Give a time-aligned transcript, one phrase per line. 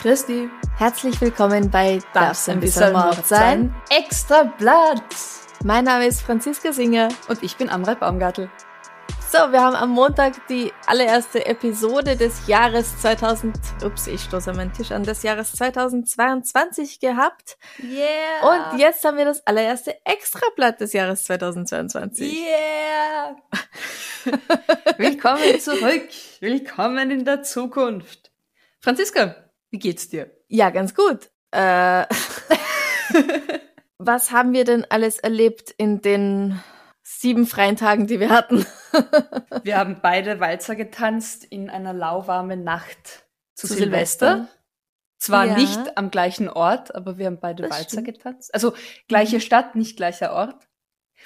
[0.00, 3.74] Christi, herzlich willkommen bei darf's ein bisschen Mord sein?
[3.90, 5.02] Extra Blatt!
[5.62, 7.10] Mein Name ist Franziska Singer.
[7.28, 8.48] Und ich bin Amrei Baumgartel.
[9.30, 14.72] So, wir haben am Montag die allererste Episode des Jahres 2000, ups, ich stoße meinen
[14.72, 17.58] Tisch an, des Jahres 2022 gehabt.
[17.82, 18.72] Yeah!
[18.72, 22.40] Und jetzt haben wir das allererste Extrablatt des Jahres 2022.
[22.40, 23.36] Yeah!
[24.96, 26.08] Willkommen zurück!
[26.40, 28.30] Willkommen in der Zukunft!
[28.80, 30.30] Franziska, wie geht's dir?
[30.48, 31.30] Ja, ganz gut.
[31.52, 32.06] Äh,
[33.98, 36.60] was haben wir denn alles erlebt in den
[37.02, 38.64] sieben freien Tagen, die wir hatten?
[39.62, 44.32] Wir haben beide Walzer getanzt in einer lauwarmen Nacht zu, Zu Silvester.
[44.32, 44.56] Silvester.
[45.18, 45.54] Zwar Ja.
[45.58, 48.06] nicht am gleichen Ort, aber wir haben beide Das Walzer stimmt.
[48.06, 48.52] getanzt.
[48.54, 48.74] Also
[49.06, 50.66] gleiche Stadt, nicht gleicher Ort.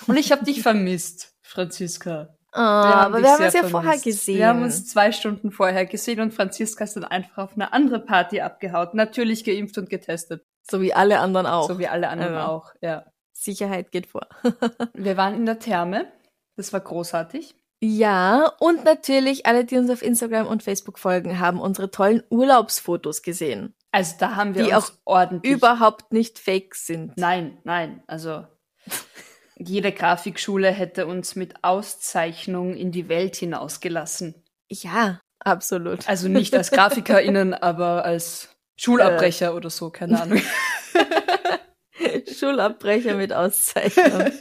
[0.06, 2.36] Und ich habe dich vermisst, Franziska.
[2.54, 4.38] Ah, aber dich wir haben uns ja vorher gesehen.
[4.38, 8.00] Wir haben uns zwei Stunden vorher gesehen und Franziska ist dann einfach auf eine andere
[8.00, 8.88] Party abgehauen.
[8.92, 10.44] Natürlich geimpft und getestet.
[10.62, 11.68] so wie alle anderen auch.
[11.68, 12.46] So wie alle anderen Ja.
[12.48, 13.04] auch, ja.
[13.32, 14.28] Sicherheit geht vor.
[14.94, 16.06] Wir waren in der Therme.
[16.56, 17.56] Das war großartig.
[17.82, 23.20] Ja, und natürlich alle, die uns auf Instagram und Facebook folgen, haben unsere tollen Urlaubsfotos
[23.22, 25.52] gesehen, Also da haben wir Die auch ordentlich.
[25.52, 27.12] überhaupt nicht fake sind.
[27.18, 28.02] Nein, nein.
[28.06, 28.46] Also
[29.56, 34.34] jede Grafikschule hätte uns mit Auszeichnung in die Welt hinausgelassen.
[34.68, 36.08] Ja, absolut.
[36.08, 40.42] Also nicht als GrafikerInnen, aber als Schulabbrecher oder so, keine Ahnung.
[42.32, 44.30] Schulabbrecher mit Auszeichnung.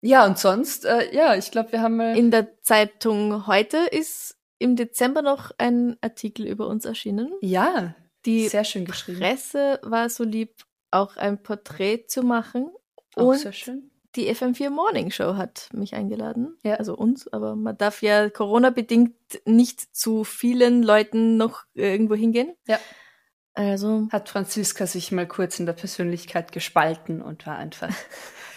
[0.00, 2.16] Ja, und sonst, äh, ja, ich glaube, wir haben mal.
[2.16, 7.32] In der Zeitung heute ist im Dezember noch ein Artikel über uns erschienen.
[7.40, 9.18] ja, Die sehr schön geschrieben.
[9.18, 12.70] Presse war so lieb, auch ein Porträt zu machen.
[13.16, 13.90] Auch und sehr schön.
[14.16, 16.56] Die FM4 Morning Show hat mich eingeladen.
[16.62, 16.74] Ja.
[16.74, 19.14] Also uns, aber man darf ja Corona-bedingt
[19.44, 22.54] nicht zu vielen Leuten noch irgendwo hingehen.
[22.66, 22.78] Ja.
[23.54, 27.92] Also Hat Franziska sich mal kurz in der Persönlichkeit gespalten und war einfach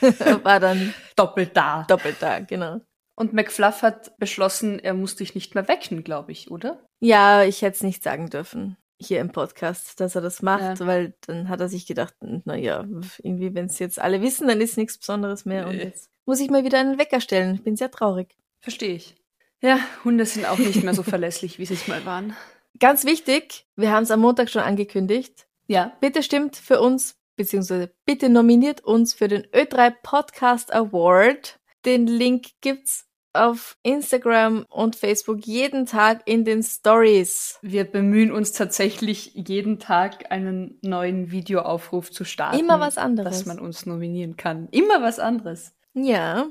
[0.43, 1.83] war dann doppelt da.
[1.87, 2.81] doppelt da, genau.
[3.15, 6.85] Und McFluff hat beschlossen, er muss dich nicht mehr wecken, glaube ich, oder?
[6.99, 10.87] Ja, ich hätte es nicht sagen dürfen hier im Podcast, dass er das macht, Ja.
[10.87, 12.85] weil dann hat er sich gedacht, na ja,
[13.23, 15.67] irgendwie, wenn es jetzt alle wissen, dann ist nichts Besonderes mehr.
[15.67, 15.83] Und Nee.
[15.85, 17.55] jetzt muss ich mal wieder einen Wecker stellen.
[17.55, 18.35] Ich bin sehr traurig.
[18.59, 19.15] Verstehe ich.
[19.61, 22.35] Ja, Hunde sind auch nicht mehr so verlässlich, wie sie es mal waren.
[22.79, 25.45] Ganz wichtig, wir haben es am Montag schon angekündigt.
[25.67, 31.59] Ja, Bitte stimmt für uns, beziehungsweise bitte nominiert uns für den Ö3 Podcast Award.
[31.85, 37.59] Den Link gibt's auf Instagram und Facebook jeden Tag in den Stories.
[37.61, 42.59] wir bemühen uns tatsächlich jeden Tag einen neuen Videoaufruf zu starten.
[42.59, 43.39] Immer was anderes.
[43.39, 44.67] Dass man uns nominieren kann.
[44.71, 45.73] Immer was anderes.
[45.93, 46.47] Ja.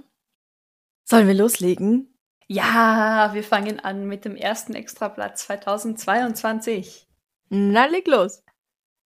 [1.05, 2.15] Sollen wir loslegen?
[2.47, 7.07] Ja, wir fangen an mit dem ersten Extrablatt 2022.
[7.49, 8.43] Na, leg los.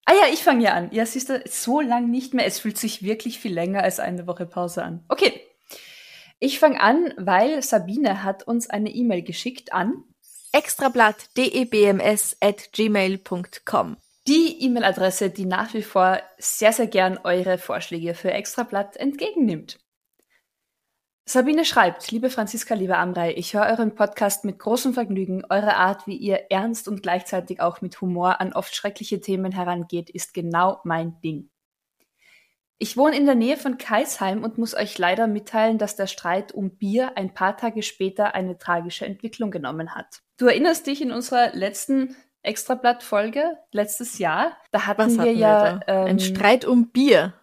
[0.07, 0.89] Ah ja, ich fange ja an.
[0.93, 2.47] Ja, siehst du, so lang nicht mehr.
[2.47, 5.05] Es fühlt sich wirklich viel länger als eine Woche Pause an.
[5.09, 5.41] Okay.
[6.45, 10.05] Ich fange an, weil Sabine hat uns eine E-Mail geschickt an
[10.53, 13.97] Extrablatt debms at gmail.com.
[14.29, 19.79] die E-Mail-Adresse, die nach wie vor sehr, sehr gern eure Vorschläge für Extrablatt entgegennimmt.
[21.25, 25.45] Sabine schreibt, liebe Franziska, liebe Amrei, ich höre euren Podcast mit großem Vergnügen.
[25.49, 30.11] Eure Art, wie ihr ernst und gleichzeitig auch mit Humor an oft schreckliche Themen herangeht,
[30.11, 31.49] ist genau mein Ding.
[32.79, 36.53] Ich wohne in der Nähe von Kaisheim und muss euch leider mitteilen, dass der Streit
[36.53, 40.23] um Bier ein paar Tage später eine tragische Entwicklung genommen hat.
[40.39, 44.57] Du erinnerst dich in unserer letzten Extrablatt-Folge letztes Jahr?
[44.73, 46.01] Da hatten wir hatten ja wir da?
[46.03, 47.35] ähm, Ein Streit um Bier.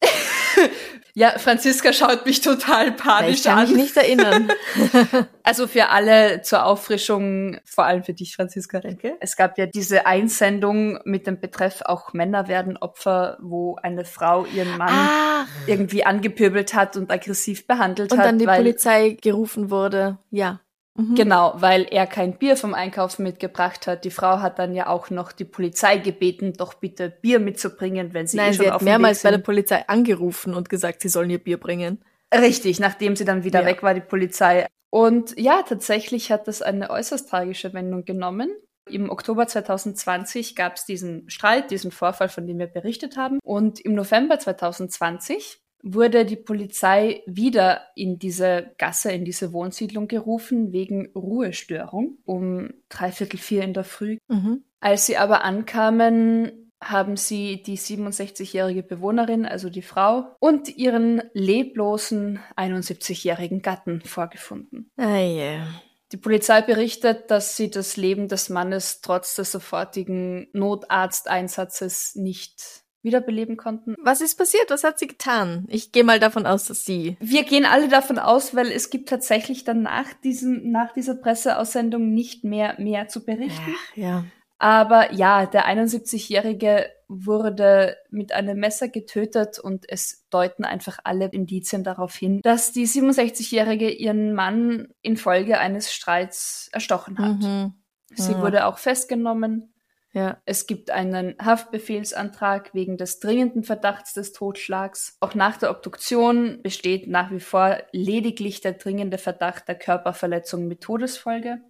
[1.18, 3.76] Ja, Franziska schaut mich total Ich panisch kann mich an.
[3.76, 4.48] nicht erinnern.
[5.42, 8.80] Also für alle zur Auffrischung, vor allem für dich, Franziska.
[8.80, 9.16] Danke.
[9.20, 14.44] Es gab ja diese Einsendung mit dem Betreff auch Männer werden Opfer, wo eine Frau
[14.44, 18.26] ihren Mann Ah, irgendwie angepöbelt hat und aggressiv behandelt und hat.
[18.26, 20.18] dann die Polizei gerufen wurde.
[20.30, 20.60] Ja.
[20.98, 21.14] Mhm.
[21.14, 24.04] Genau, weil er kein Bier vom Einkaufen mitgebracht hat.
[24.04, 28.26] Die Frau hat dann ja auch noch die Polizei gebeten, doch bitte Bier mitzubringen, wenn
[28.26, 31.30] sie eh Nein, schon sie hat mehrmals bei der Polizei angerufen und gesagt, sie sollen
[31.30, 32.02] ihr Bier bringen.
[32.34, 33.66] Richtig, nachdem sie dann wieder Ja.
[33.66, 34.66] weg war, die Polizei.
[34.90, 38.50] Und ja, tatsächlich hat das eine äußerst tragische Wendung genommen.
[38.90, 43.38] Im Oktober 2020 gab es diesen Streit, diesen Vorfall, von dem wir berichtet haben.
[43.44, 50.72] Und im November 2020 wurde die Polizei wieder in diese Gasse, in diese Wohnsiedlung gerufen,
[50.72, 54.18] wegen Ruhestörung um dreiviertel vier in der Früh.
[54.28, 54.64] Mhm.
[54.80, 62.38] Als sie aber ankamen, haben sie die 67-jährige Bewohnerin, also die Frau, und ihren leblosen
[62.56, 64.90] 71-jährigen Gatten vorgefunden.
[64.96, 65.66] Ah, yeah.
[66.12, 73.56] Die Polizei berichtet, dass sie das Leben des Mannes trotz des sofortigen Notarzteinsatzes nicht wiederbeleben
[73.56, 73.94] konnten.
[74.00, 74.68] Was ist passiert?
[74.68, 75.64] Was hat sie getan?
[75.68, 77.16] Ich gehe mal davon aus, dass sie.
[77.18, 82.12] Wir gehen alle davon aus, weil es gibt tatsächlich dann nach diesem, nach dieser Presseaussendung
[82.12, 83.74] nicht mehr, mehr zu berichten.
[83.94, 84.24] Ja.
[84.60, 91.84] Aber ja, der 71-Jährige wurde mit einem Messer getötet und es deuten einfach alle Indizien
[91.84, 97.38] darauf hin, dass die 67-Jährige ihren Mann infolge eines Streits erstochen hat.
[97.40, 97.74] Mhm.
[98.14, 98.42] Sie Ja.
[98.42, 99.72] wurde auch festgenommen.
[100.18, 100.42] Ja.
[100.46, 105.16] Es gibt einen Haftbefehlsantrag wegen des dringenden Verdachts des Totschlags.
[105.20, 110.80] Auch nach der Obduktion besteht nach wie vor lediglich der dringende Verdacht der Körperverletzung mit
[110.80, 111.60] Todesfolge.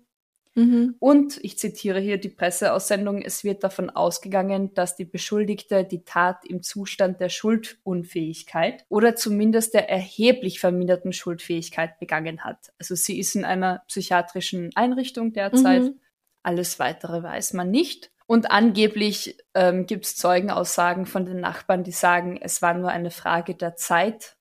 [0.54, 0.96] Mhm.
[0.98, 6.46] Und ich zitiere hier die Presseaussendung, es wird davon ausgegangen, dass die Beschuldigte die Tat
[6.46, 12.72] im Zustand der Schuldunfähigkeit oder zumindest der erheblich verminderten Schuldfähigkeit begangen hat.
[12.78, 15.82] Also sie ist in einer psychiatrischen Einrichtung derzeit.
[15.82, 16.00] Mhm.
[16.42, 18.10] Alles weitere weiß man nicht.
[18.28, 23.10] Und angeblich ähm, gibt es Zeugenaussagen von den Nachbarn, die sagen, es war nur eine
[23.10, 24.36] Frage der Zeit,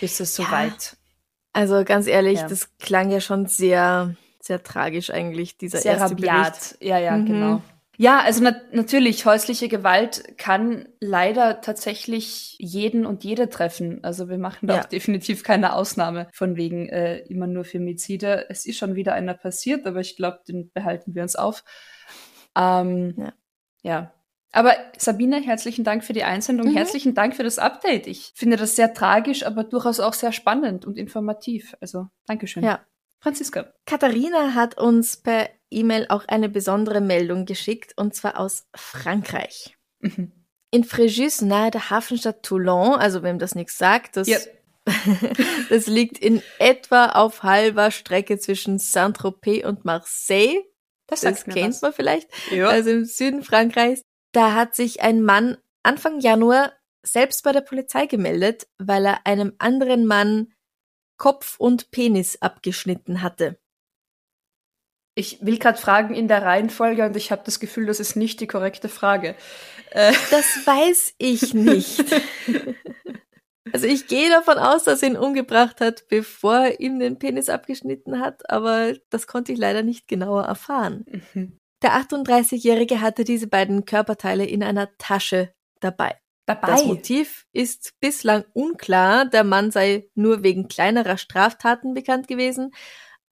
[0.00, 0.44] bis es Ja.
[0.46, 0.96] soweit
[1.52, 2.48] Also ganz ehrlich, Ja.
[2.48, 6.52] das klang ja schon sehr, sehr tragisch eigentlich, dieser sehr erste rabiat.
[6.70, 6.82] Bericht.
[6.82, 7.26] Ja, ja, Mhm.
[7.26, 7.62] genau.
[7.98, 14.02] Ja, also nat natürlich, häusliche Gewalt kann leider tatsächlich jeden und jede treffen.
[14.02, 14.80] Also wir machen da Ja.
[14.80, 18.46] auch definitiv keine Ausnahme von wegen äh, immer nur Femizide.
[18.48, 21.62] Es ist schon wieder einer passiert, aber ich glaube, den behalten wir uns auf.
[22.56, 23.32] Ähm, Ja.
[23.82, 24.10] ja.
[24.52, 26.68] Aber Sabine, herzlichen Dank für die Einsendung.
[26.68, 26.76] Mhm.
[26.76, 28.06] Herzlichen Dank für das Update.
[28.06, 31.74] Ich finde das sehr tragisch, aber durchaus auch sehr spannend und informativ.
[31.80, 32.62] Also, Dankeschön.
[32.62, 32.80] Ja.
[33.18, 33.72] Franziska.
[33.84, 39.76] Katharina hat uns per E-Mail auch eine besondere Meldung geschickt, und zwar aus Frankreich.
[40.00, 40.30] Mhm.
[40.70, 44.38] In Fréjus, nahe der Hafenstadt Toulon, also wem das nichts sagt, das, Ja.
[45.70, 50.60] das liegt in etwa auf halber Strecke zwischen Saint-Tropez und Marseille.
[51.06, 52.28] Das, Das kennt man vielleicht.
[52.50, 52.68] Ja.
[52.68, 54.02] also im Süden Frankreichs.
[54.32, 56.72] Da hat sich ein Mann Anfang Januar
[57.06, 60.52] selbst bei der Polizei gemeldet, weil er einem anderen Mann
[61.18, 63.58] Kopf und Penis abgeschnitten hatte.
[65.14, 68.40] Ich will gerade fragen in der Reihenfolge und ich habe das Gefühl, das ist nicht
[68.40, 69.36] die korrekte Frage.
[69.90, 72.04] Äh, Das weiß ich nicht.
[73.74, 77.48] Also ich gehe davon aus, dass er ihn umgebracht hat, bevor er ihm den Penis
[77.48, 81.04] abgeschnitten hat, aber das konnte ich leider nicht genauer erfahren.
[81.34, 81.58] mhm.
[81.82, 86.16] Der 38-Jährige hatte diese beiden Körperteile in einer Tasche dabei.
[86.46, 86.68] Dabei.
[86.68, 89.24] Das Motiv ist bislang unklar.
[89.24, 92.70] Der Mann sei nur wegen kleinerer Straftaten bekannt gewesen,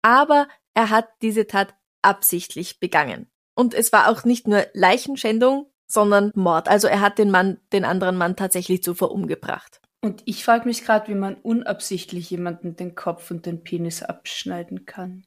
[0.02, 3.30] aber er hat diese Tat absichtlich begangen.
[3.54, 6.68] Und es war auch nicht nur Leichenschändung, sondern Mord.
[6.68, 9.81] Also er hat den Mann, den anderen Mann tatsächlich zuvor umgebracht.
[10.04, 14.84] Und ich frage mich gerade, wie man unabsichtlich jemanden den Kopf und den Penis abschneiden
[14.84, 15.24] kann.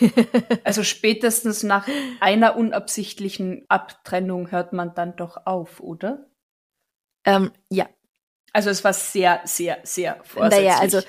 [0.64, 1.86] Also spätestens nach
[2.20, 6.26] einer unabsichtlichen Abtrennung hört man dann doch auf, oder?
[7.24, 7.88] ähm, ja,
[8.52, 10.66] Also es war sehr, sehr, sehr vorsätzlich.
[10.68, 11.00] naja, also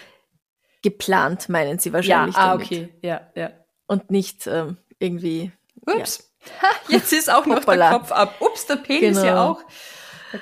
[0.84, 2.66] geplant meinen sie ja, wahrscheinlich ah, damit.
[2.68, 3.52] okay, ja, ja.
[3.88, 5.52] Und nicht ähm, irgendwie.
[5.86, 6.32] Ups.
[6.62, 7.90] Ha, jetzt ist auch noch Hoppala.
[7.90, 8.36] der Kopf ab.
[8.42, 9.52] Ups, der Penis ja Genau.
[9.54, 9.64] auch.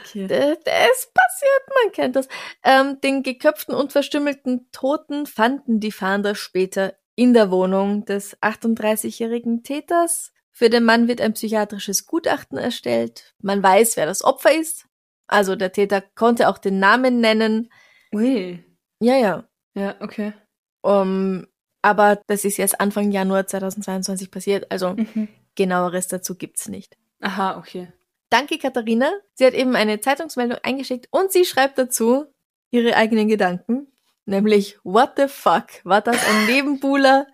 [0.01, 0.27] Okay.
[0.27, 2.27] Das passiert, man kennt das.
[2.63, 9.63] Ähm, den geköpften und verstümmelten Toten fanden die Fahnder später in der Wohnung des 38-jährigen
[9.63, 10.31] Täters.
[10.51, 13.33] Für den Mann wird ein psychiatrisches Gutachten erstellt.
[13.41, 14.85] Man weiß, wer das Opfer ist.
[15.27, 17.69] Also der Täter konnte auch den Namen nennen.
[18.13, 18.63] Ui.
[19.01, 19.43] Ja, ja.
[19.73, 20.33] Ja, okay.
[20.81, 21.47] Um,
[21.81, 24.71] aber das ist erst Anfang Januar 2022 passiert.
[24.71, 25.27] Also Mhm.
[25.55, 26.97] genaueres dazu gibt's nicht.
[27.21, 27.91] Aha, okay.
[28.29, 29.11] Danke, Katharina.
[29.33, 32.25] Sie hat eben eine Zeitungsmeldung eingeschickt und sie schreibt dazu
[32.71, 33.87] ihre eigenen Gedanken.
[34.25, 35.67] Nämlich, what the fuck?
[35.83, 37.27] War das ein Nebenbuhler?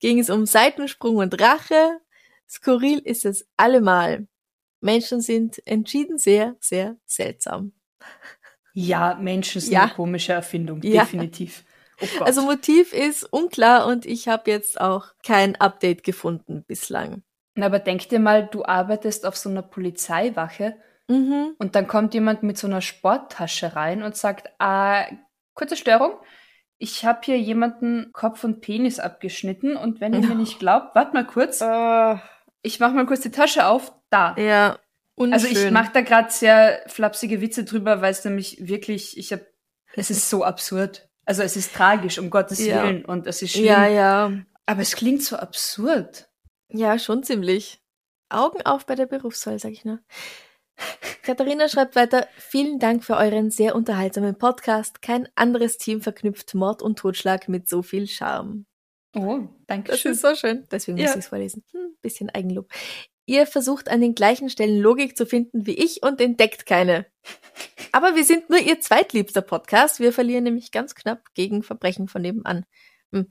[0.00, 1.98] Ging es um Seitensprung und Rache?
[2.48, 4.26] Skurril ist es allemal.
[4.80, 7.72] Menschen sind entschieden sehr, sehr seltsam.
[8.74, 9.84] Ja, Menschen sind Ja.
[9.84, 11.02] eine komische Erfindung, Ja.
[11.04, 11.64] definitiv.
[12.20, 12.24] Oh.
[12.24, 17.22] Also Motiv ist unklar und ich habe jetzt auch kein Update gefunden bislang.
[17.54, 20.76] Na, aber denk dir mal, du arbeitest auf so einer Polizeiwache
[21.08, 21.54] Mhm.
[21.58, 25.04] und dann kommt jemand mit so einer Sporttasche rein und sagt, ah,
[25.52, 26.12] kurze Störung,
[26.78, 31.12] ich habe hier jemanden Kopf und Penis abgeschnitten und wenn ihr mir nicht glaubt, wart
[31.14, 31.60] mal kurz,
[32.62, 34.34] ich mach mal kurz die Tasche auf, da.
[34.38, 34.78] Ja,
[35.14, 35.32] unschön.
[35.34, 39.46] Also ich mache da gerade sehr flapsige Witze drüber, weil es nämlich wirklich, ich habe,
[39.94, 41.08] es ist so absurd.
[41.26, 42.82] Also es ist tragisch, um Gottes Ja.
[42.82, 43.66] Willen, und es ist schlimm.
[43.66, 44.32] Ja, ja.
[44.66, 46.28] Aber es klingt so absurd.
[46.76, 47.80] Ja, schon ziemlich.
[48.28, 50.00] Augen auf bei der Berufswahl, sag ich nur.
[51.22, 55.00] Katharina schreibt weiter, vielen Dank für euren sehr unterhaltsamen Podcast.
[55.02, 58.66] Kein anderes Team verknüpft Mord und Totschlag mit so viel Charme.
[59.14, 60.12] Oh, danke Das schön.
[60.12, 60.66] ist so schön.
[60.72, 61.10] Deswegen muss Ja.
[61.12, 61.62] ich es vorlesen.
[61.70, 62.68] Hm, bisschen Eigenlob.
[63.26, 67.06] Ihr versucht an den gleichen Stellen Logik zu finden wie ich und entdeckt keine.
[67.92, 70.00] Aber wir sind nur ihr zweitliebster Podcast.
[70.00, 72.66] Wir verlieren nämlich ganz knapp gegen Verbrechen von nebenan.
[73.12, 73.30] Hm.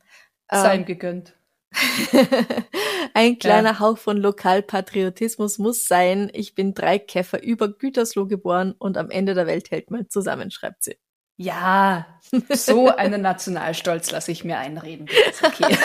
[0.50, 1.36] Sei Ähm, gegönnt.
[3.14, 6.30] Ein kleiner Hauch von Lokalpatriotismus muss sein.
[6.34, 10.52] Ich bin drei Käfer über Gütersloh geboren und am Ende der Welt hält man zusammen,
[10.52, 10.98] schreibt sie.
[11.36, 15.08] Ja, so einen Nationalstolz lasse ich mir einreden.
[15.42, 15.78] Okay.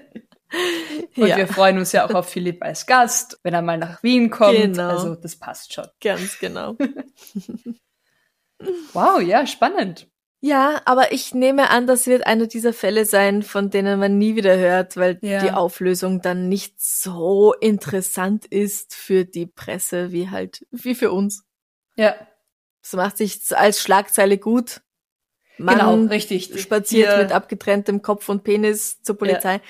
[1.16, 4.02] Und ja, wir freuen uns ja auch auf Philipp als Gast, wenn er mal nach
[4.02, 4.56] Wien kommt.
[4.56, 4.88] Genau.
[4.88, 5.86] Also das passt schon.
[6.02, 6.76] ganz genau.
[8.92, 10.08] Wow, ja, spannend.
[10.42, 14.36] Ja, aber ich nehme an, das wird einer dieser Fälle sein, von denen man nie
[14.36, 15.42] wieder hört, weil Ja.
[15.42, 21.44] die Auflösung dann nicht so interessant ist für die Presse wie halt, wie für uns.
[21.96, 22.14] Ja,
[22.82, 24.80] Das macht sich als Schlagzeile gut.
[25.58, 26.58] Man genau, richtig.
[26.58, 29.60] spaziert Hier- mit abgetrenntem Kopf und Penis zur Polizei.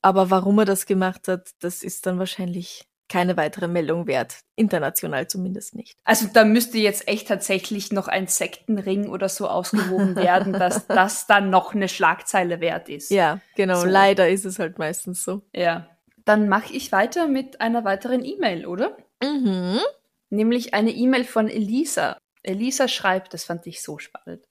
[0.00, 4.40] Aber warum er das gemacht hat, das ist dann wahrscheinlich keine weitere Meldung wert.
[4.56, 5.96] International zumindest nicht.
[6.04, 11.26] Also da müsste jetzt echt tatsächlich noch ein Sektenring oder so ausgewogen werden, dass das
[11.26, 13.10] dann noch eine Schlagzeile wert ist.
[13.10, 13.80] Ja, genau.
[13.80, 13.86] So.
[13.86, 15.42] Leider ist es halt meistens so.
[15.54, 15.88] Ja.
[16.24, 18.96] Dann mache ich weiter mit einer weiteren E-Mail, oder?
[19.22, 19.78] Mhm.
[20.30, 22.18] Nämlich eine E-Mail von Elisa.
[22.42, 24.44] Elisa schreibt, das fand ich so spannend.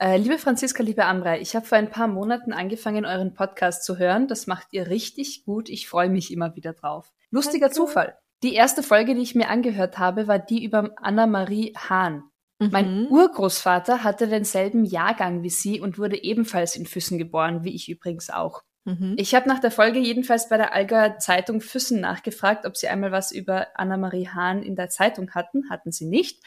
[0.00, 3.98] Äh, liebe Franziska, liebe Amrei, ich habe vor ein paar Monaten angefangen, euren Podcast zu
[3.98, 4.28] hören.
[4.28, 5.68] Das macht ihr richtig gut.
[5.68, 7.12] Ich freue mich immer wieder drauf.
[7.30, 7.70] Lustiger.
[7.70, 8.16] Zufall.
[8.42, 12.22] Die erste Folge, die ich mir angehört habe, war die über Anna-Marie Hahn.
[12.60, 13.06] Mein Mhm.
[13.06, 18.30] Urgroßvater hatte denselben Jahrgang wie sie und wurde ebenfalls in Füssen geboren, wie ich übrigens
[18.30, 18.62] auch.
[18.84, 19.14] Mhm.
[19.16, 23.12] Ich habe nach der Folge jedenfalls bei der Allgäuer Zeitung Füssen nachgefragt, ob sie einmal
[23.12, 25.70] was über Anna-Marie Hahn in der Zeitung hatten.
[25.70, 26.42] Hatten sie nicht.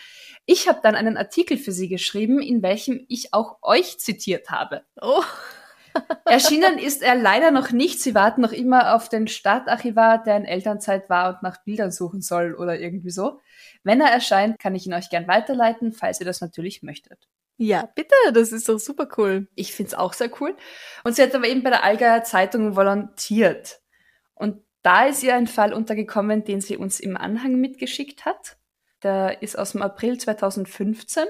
[0.45, 4.83] Ich habe dann einen Artikel für sie geschrieben, in welchem ich auch euch zitiert habe.
[5.01, 5.23] Oh.
[6.25, 8.01] Erschienen ist er leider noch nicht.
[8.01, 12.21] Sie warten noch immer auf den Staatarchivar, der in Elternzeit war und nach Bildern suchen
[12.21, 13.39] soll oder irgendwie so.
[13.83, 17.27] Wenn er erscheint, kann ich ihn euch gern weiterleiten, falls ihr das natürlich möchtet.
[17.57, 19.47] Ja, bitte, das ist doch super cool.
[19.55, 20.55] Ich find's auch sehr cool.
[21.03, 23.81] Und sie hat aber eben bei der Allgäuer Zeitung volontiert.
[24.33, 28.57] Und da ist ihr ein Fall untergekommen, den sie uns im Anhang mitgeschickt hat.
[29.03, 31.25] Der ist aus dem April 2015.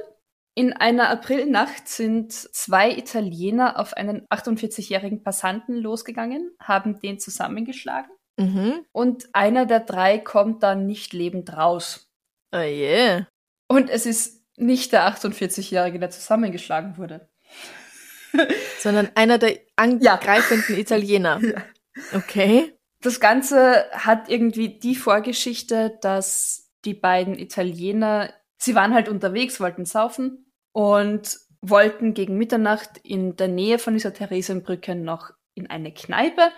[0.54, 8.86] In einer Aprilnacht sind zwei Italiener auf einen 48-jährigen Passanten losgegangen, haben den zusammengeschlagen Mhm.
[8.92, 12.10] und einer der drei kommt dann nicht lebend raus.
[12.54, 13.24] Oh je.
[13.68, 17.30] Und es ist nicht der 48-jährige, der zusammengeschlagen wurde.
[18.80, 21.40] Sondern einer der angreifenden Italiener.
[22.14, 22.74] Okay.
[23.02, 29.86] Das Ganze hat irgendwie die Vorgeschichte, dass die beiden Italiener, sie waren halt unterwegs, wollten
[29.86, 36.52] saufen und wollten gegen Mitternacht in der Nähe von dieser Theresienbrücke noch in eine Kneipe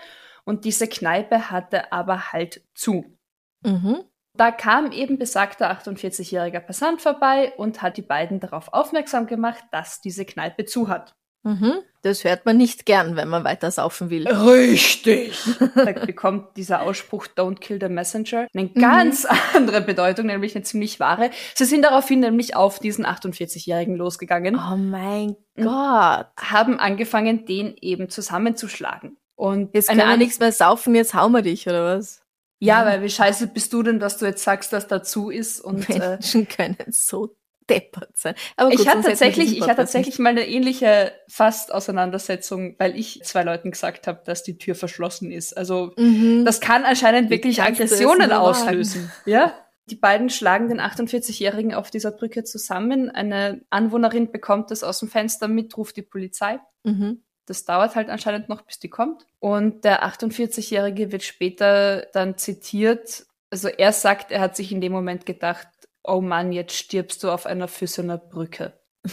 [0.45, 3.17] und diese Kneipe hatte aber halt zu.
[3.65, 4.03] Mhm.
[4.35, 10.01] Da kam eben besagter 48-jähriger Passant vorbei und hat die beiden darauf aufmerksam gemacht, dass
[10.01, 11.15] diese Kneipe zu hat.
[11.43, 11.73] Mhm.
[12.03, 14.27] Das hört man nicht gern, wenn man weiter saufen will.
[14.27, 15.37] Richtig.
[15.75, 20.99] da bekommt dieser Ausspruch Don't kill the messenger eine ganz andere Bedeutung, nämlich eine ziemlich
[20.99, 21.31] wahre.
[21.55, 25.63] Sie sind daraufhin nämlich auf diesen 48-Jährigen losgegangen, Oh mein Mhm.
[25.65, 26.27] Gott.
[26.39, 29.17] haben angefangen, den eben zusammenzuschlagen.
[29.35, 32.21] Und Jetzt wir an- nichts mehr saufen, jetzt hauen wir dich, oder was?
[32.59, 35.89] Ja, weil wie scheiße bist du denn, dass du jetzt sagst, dass dazu ist und
[35.89, 37.35] äh, Menschen können so
[37.69, 38.35] deppert sein.
[38.55, 43.43] Aber gut, ich hatte tatsächlich, ich hatte tatsächlich mal eine ähnliche Fast-Auseinandersetzung, weil ich zwei
[43.43, 45.55] Leuten gesagt habe, dass die Tür verschlossen ist.
[45.57, 45.93] Also.
[45.97, 46.45] Mhm.
[46.45, 49.11] das kann anscheinend wirklich Aggressionen auslösen.
[49.25, 49.53] Ja.
[49.89, 53.09] Die beiden schlagen den 48-Jährigen auf dieser Brücke zusammen.
[53.09, 56.59] Eine Anwohnerin bekommt das aus dem Fenster mit, ruft die Polizei.
[56.83, 57.21] Mhm.
[57.45, 59.25] Das dauert halt anscheinend noch, bis die kommt.
[59.39, 63.25] Und der 48-Jährige wird später dann zitiert.
[63.49, 65.67] Also er sagt, er hat sich in dem Moment gedacht,
[66.03, 68.73] oh Mann, jetzt stirbst du auf einer Füssener Brücke.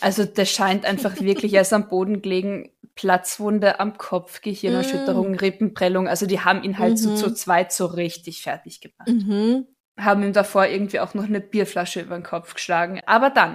[0.00, 6.08] Also der scheint einfach wirklich, er ist am Boden gelegen, Platzwunde am Kopf, Gehirnerschütterung, Rippenprellung.
[6.08, 7.16] Also die haben ihn halt so Mhm.
[7.16, 9.08] zu zweit so richtig fertig gemacht.
[9.08, 9.66] Mhm.
[9.96, 13.00] Haben ihm davor irgendwie auch noch eine Bierflasche über den Kopf geschlagen.
[13.06, 13.54] Aber dann.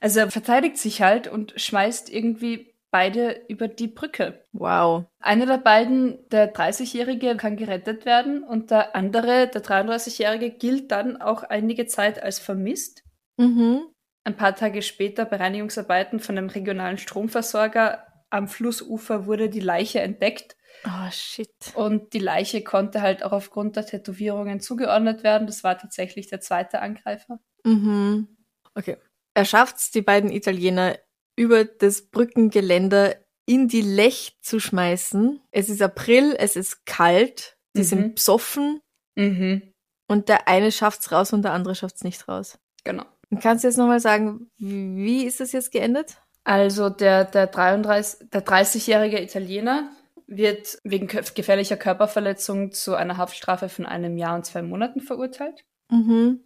[0.00, 4.46] Also er verteidigt sich halt und schmeißt irgendwie beide über die Brücke.
[4.52, 5.06] Wow.
[5.18, 11.20] Einer der beiden, der 30-Jährige, kann gerettet werden und der andere, der 33-Jährige, gilt dann
[11.20, 13.02] auch einige Zeit als vermisst.
[13.36, 13.82] Mhm.
[14.22, 19.98] Ein paar Tage später bei Reinigungsarbeiten von einem regionalen Stromversorger am Flussufer wurde die Leiche
[20.00, 21.50] entdeckt Oh, shit.
[21.74, 25.48] und die Leiche konnte halt auch aufgrund der Tätowierungen zugeordnet werden.
[25.48, 27.40] Das war tatsächlich der zweite Angreifer.
[27.64, 28.28] Mhm.
[28.76, 28.98] Okay.
[29.34, 30.96] Er schafft's, die beiden Italiener
[31.36, 35.40] über das Brückengeländer in die Lech zu schmeißen.
[35.50, 37.84] Es ist April, es ist kalt, die Mhm.
[37.84, 38.80] sind besoffen
[39.16, 39.62] Mhm,
[40.08, 42.58] und der eine schafft's raus und der andere schafft's nicht raus.
[42.84, 43.04] genau.
[43.30, 46.18] Und kannst du jetzt nochmal sagen, wie ist das jetzt geendet?
[46.44, 49.90] Also der, der 33, der 30-jährige Italiener
[50.26, 55.64] wird wegen gefährlicher Körperverletzung zu einer Haftstrafe von einem Jahr und zwei Monaten verurteilt.
[55.90, 56.44] Mhm.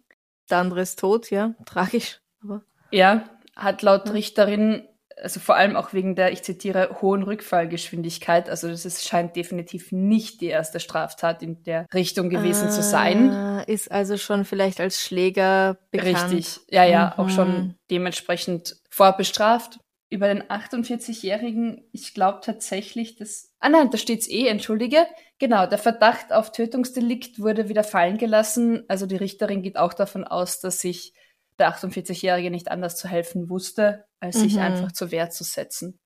[0.49, 2.21] Der andere ist tot, ja, tragisch.
[2.41, 4.13] Aber Er hat laut Ja.
[4.13, 4.87] Richterin,
[5.21, 9.91] also vor allem auch wegen der, ich zitiere, hohen Rückfallgeschwindigkeit, also das ist, scheint definitiv
[9.91, 13.31] nicht die erste Straftat in der Richtung gewesen zu sein.
[13.31, 16.31] Ah, Ist also schon vielleicht als Schläger bekannt.
[16.33, 17.23] Richtig, ja, ja, Mhm.
[17.23, 19.79] auch schon dementsprechend vorbestraft.
[20.11, 23.51] Über den 48-Jährigen, ich glaube tatsächlich, dass.
[23.59, 25.05] Ah nein, da steht's eh, entschuldige.
[25.37, 28.83] Genau, der Verdacht auf Tötungsdelikt wurde wieder fallen gelassen.
[28.87, 31.13] Also die Richterin geht auch davon aus, dass sich
[31.59, 34.61] der 48-Jährige nicht anders zu helfen wusste, als sich Mhm.
[34.61, 35.99] einfach zur Wehr zu setzen.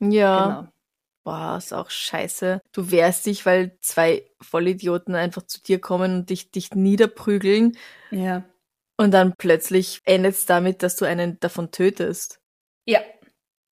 [0.00, 0.46] Ja.
[0.46, 0.68] Genau.
[1.24, 2.60] Boah, ist auch scheiße.
[2.72, 7.76] Du wehrst dich, weil zwei Vollidioten einfach zu dir kommen und dich, dich niederprügeln.
[8.12, 8.44] Ja.
[8.96, 12.38] Und dann plötzlich endet es damit, dass du einen davon tötest.
[12.84, 13.00] Ja.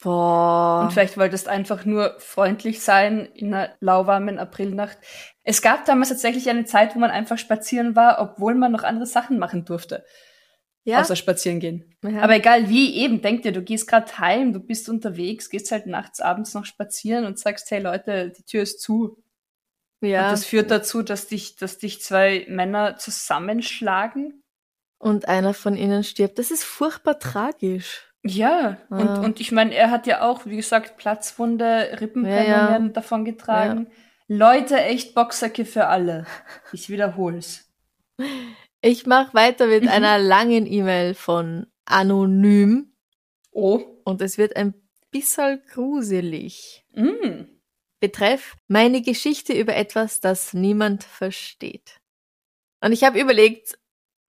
[0.03, 0.83] Boah.
[0.83, 4.99] Und vielleicht wolltest einfach nur freundlich sein in einer lauwarmen Aprilnacht.
[5.45, 9.07] Es gab damals tatsächlich eine Zeit, wo man einfach spazieren war, obwohl man noch andere
[9.07, 10.05] Sachen machen durfte.
[10.85, 11.01] Ja.
[11.01, 11.97] Außer spazieren gehen.
[12.03, 12.21] ja.
[12.23, 15.87] Aber egal wie, eben, denk dir, du gehst gerade heim, du bist unterwegs, gehst halt
[15.87, 19.23] nachts, abends noch spazieren und sagst, hey Leute, die Tür ist zu.
[20.03, 20.25] ja.
[20.27, 24.43] Und das führt dazu, dass dich, dass dich zwei Männer zusammenschlagen.
[24.99, 26.39] und einer von ihnen stirbt.
[26.39, 28.11] Das ist furchtbar tragisch.
[28.23, 28.99] Ja, Ah.
[28.99, 32.89] und, und ich meine, er hat ja auch, wie gesagt, Platzwunde, Rippenprellungen Ja, ja.
[32.89, 33.89] davon getragen.
[34.29, 36.25] Leute, echt Boxsäcke für alle.
[36.73, 37.71] Ich wiederhol's.
[38.87, 39.89] Ich mache weiter mit Mhm.
[39.89, 42.93] einer langen E-Mail von Anonym
[43.51, 43.81] Oh.
[44.05, 44.75] und es wird ein
[45.11, 46.85] bisschen gruselig.
[46.93, 47.45] Mm.
[48.01, 51.99] Betreff meine Geschichte über etwas, das niemand versteht.
[52.83, 53.79] Und ich habe überlegt,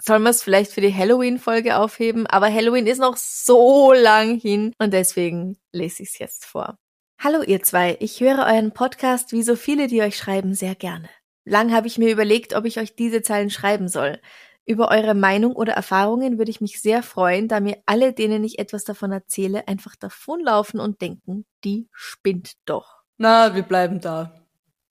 [0.01, 2.25] soll man es vielleicht für die Halloween-Folge aufheben?
[2.25, 6.77] Aber Halloween ist noch so lang hin und deswegen lese ich es jetzt vor.
[7.21, 11.09] Hallo ihr zwei, ich höre euren Podcast wie so viele, die euch schreiben, sehr gerne.
[11.45, 14.19] Lang habe ich mir überlegt, ob ich euch diese Zeilen schreiben soll.
[14.65, 18.58] Über eure Meinung oder Erfahrungen würde ich mich sehr freuen, da mir alle, denen ich
[18.58, 23.03] etwas davon erzähle, einfach davonlaufen und denken, die spinnt doch.
[23.17, 24.41] Na, wir bleiben da.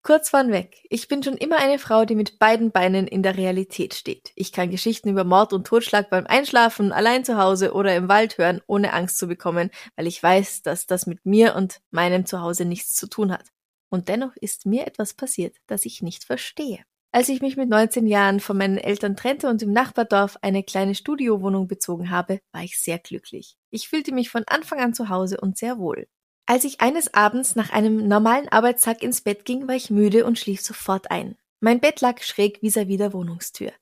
[0.05, 0.77] Kurz vornweg.
[0.91, 4.33] Ich bin schon immer eine Frau, die mit beiden Beinen in der Realität steht.
[4.37, 8.37] Ich kann Geschichten über Mord und Totschlag beim Einschlafen, allein zu Hause oder im Wald
[8.37, 12.67] hören, ohne Angst zu bekommen, weil ich weiß, dass das mit mir und meinem Zuhause
[12.67, 13.47] nichts zu tun hat.
[13.91, 16.85] Und dennoch ist mir etwas passiert, das ich nicht verstehe.
[17.13, 20.97] Als ich mich mit 19 Jahren von meinen Eltern trennte und im Nachbardorf eine kleine
[20.97, 23.57] Studiowohnung bezogen habe, war ich sehr glücklich.
[23.71, 26.09] Ich fühlte mich von Anfang an zu Hause und sehr wohl.
[26.47, 30.41] Als ich eines Abends nach einem normalen Arbeitstag ins Bett ging, war ich müde und
[30.41, 31.37] schlief sofort ein.
[31.61, 33.73] Mein Bett lag schräg vis-à-vis der Wohnungstür.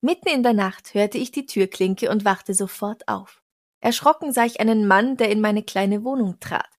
[0.00, 3.42] Mitten in der Nacht hörte ich die Türklinke und wachte sofort auf.
[3.80, 6.70] Erschrocken sah ich einen Mann, der in meine kleine Wohnung trat.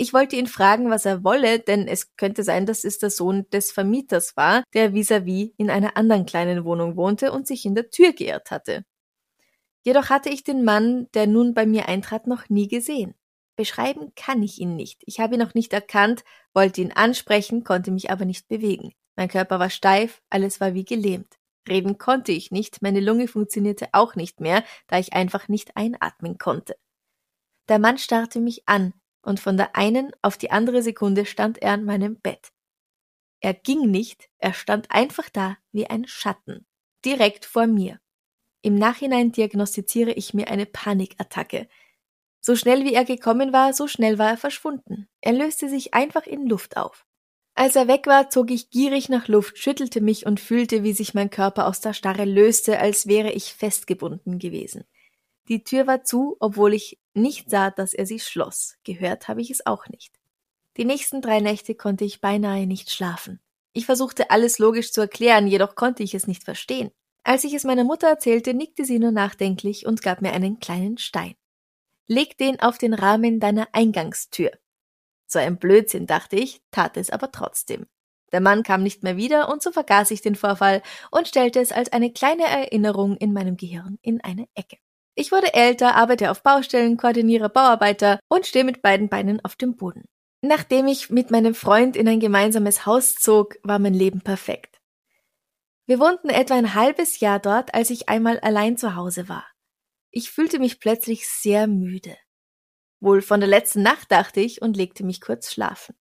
[0.00, 3.50] Ich wollte ihn fragen, was er wolle, denn es könnte sein, dass es der Sohn
[3.50, 7.90] des Vermieters war, der vis-à-vis in einer anderen kleinen Wohnung wohnte und sich in der
[7.90, 8.84] Tür geirrt hatte.
[9.82, 13.14] Jedoch hatte ich den Mann, der nun bei mir eintrat, noch nie gesehen.
[13.56, 15.02] Beschreiben kann ich ihn nicht.
[15.04, 16.22] Ich habe ihn noch nicht erkannt,
[16.54, 18.92] wollte ihn ansprechen, konnte mich aber nicht bewegen.
[19.16, 21.34] Mein Körper war steif, alles war wie gelähmt.
[21.68, 26.38] Reden konnte ich nicht, meine Lunge funktionierte auch nicht mehr, da ich einfach nicht einatmen
[26.38, 26.76] konnte.
[27.68, 31.72] Der Mann starrte mich an, und von der einen auf die andere Sekunde stand er
[31.72, 32.52] an meinem Bett.
[33.40, 36.66] Er ging nicht, er stand einfach da wie ein Schatten,
[37.04, 38.00] direkt vor mir.
[38.62, 41.68] Im Nachhinein diagnostiziere ich mir eine Panikattacke.
[42.40, 45.08] So schnell wie er gekommen war, so schnell war er verschwunden.
[45.20, 47.06] Er löste sich einfach in Luft auf.
[47.54, 51.14] Als er weg war, zog ich gierig nach Luft, schüttelte mich und fühlte, wie sich
[51.14, 54.84] mein Körper aus der Starre löste, als wäre ich festgebunden gewesen.
[55.48, 58.76] Die Tür war zu, obwohl ich nicht sah, dass er sie schloss.
[58.84, 60.14] Gehört habe ich es auch nicht.
[60.76, 63.40] Die nächsten drei Nächte konnte ich beinahe nicht schlafen.
[63.72, 66.90] Ich versuchte alles logisch zu erklären, jedoch konnte ich es nicht verstehen.
[67.24, 70.98] Als ich es meiner Mutter erzählte, nickte sie nur nachdenklich und gab mir einen kleinen
[70.98, 71.34] Stein.
[72.06, 74.52] Leg den auf den Rahmen deiner Eingangstür.
[75.26, 77.86] So ein Blödsinn, dachte ich, tat es aber trotzdem.
[78.32, 81.72] Der Mann kam nicht mehr wieder und so vergaß ich den Vorfall und stellte es
[81.72, 84.78] als eine kleine Erinnerung in meinem Gehirn in eine Ecke.
[85.20, 89.74] Ich wurde älter, arbeite auf Baustellen, koordiniere Bauarbeiter und stehe mit beiden Beinen auf dem
[89.74, 90.04] Boden.
[90.42, 94.80] Nachdem ich mit meinem Freund in ein gemeinsames Haus zog, war mein Leben perfekt.
[95.86, 99.44] Wir wohnten etwa ein halbes Jahr dort, als ich einmal allein zu Hause war.
[100.12, 102.16] Ich fühlte mich plötzlich sehr müde.
[103.00, 105.96] Wohl von der letzten Nacht dachte ich und legte mich kurz schlafen.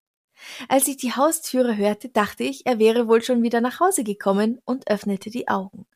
[0.70, 4.62] Als ich die Haustüre hörte, dachte ich, er wäre wohl schon wieder nach Hause gekommen
[4.64, 5.88] und öffnete die Augen.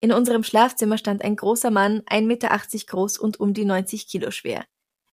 [0.00, 4.30] In unserem Schlafzimmer stand ein großer Mann, 1,80 Meter groß und um die 90 Kilo
[4.30, 4.64] schwer.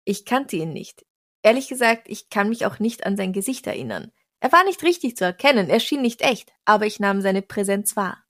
[0.04, 1.06] Ich kannte ihn nicht.
[1.42, 4.12] Ehrlich gesagt, ich kann mich auch nicht an sein Gesicht erinnern.
[4.40, 7.96] Er war nicht richtig zu erkennen, er schien nicht echt, aber ich nahm seine Präsenz
[7.96, 8.24] wahr.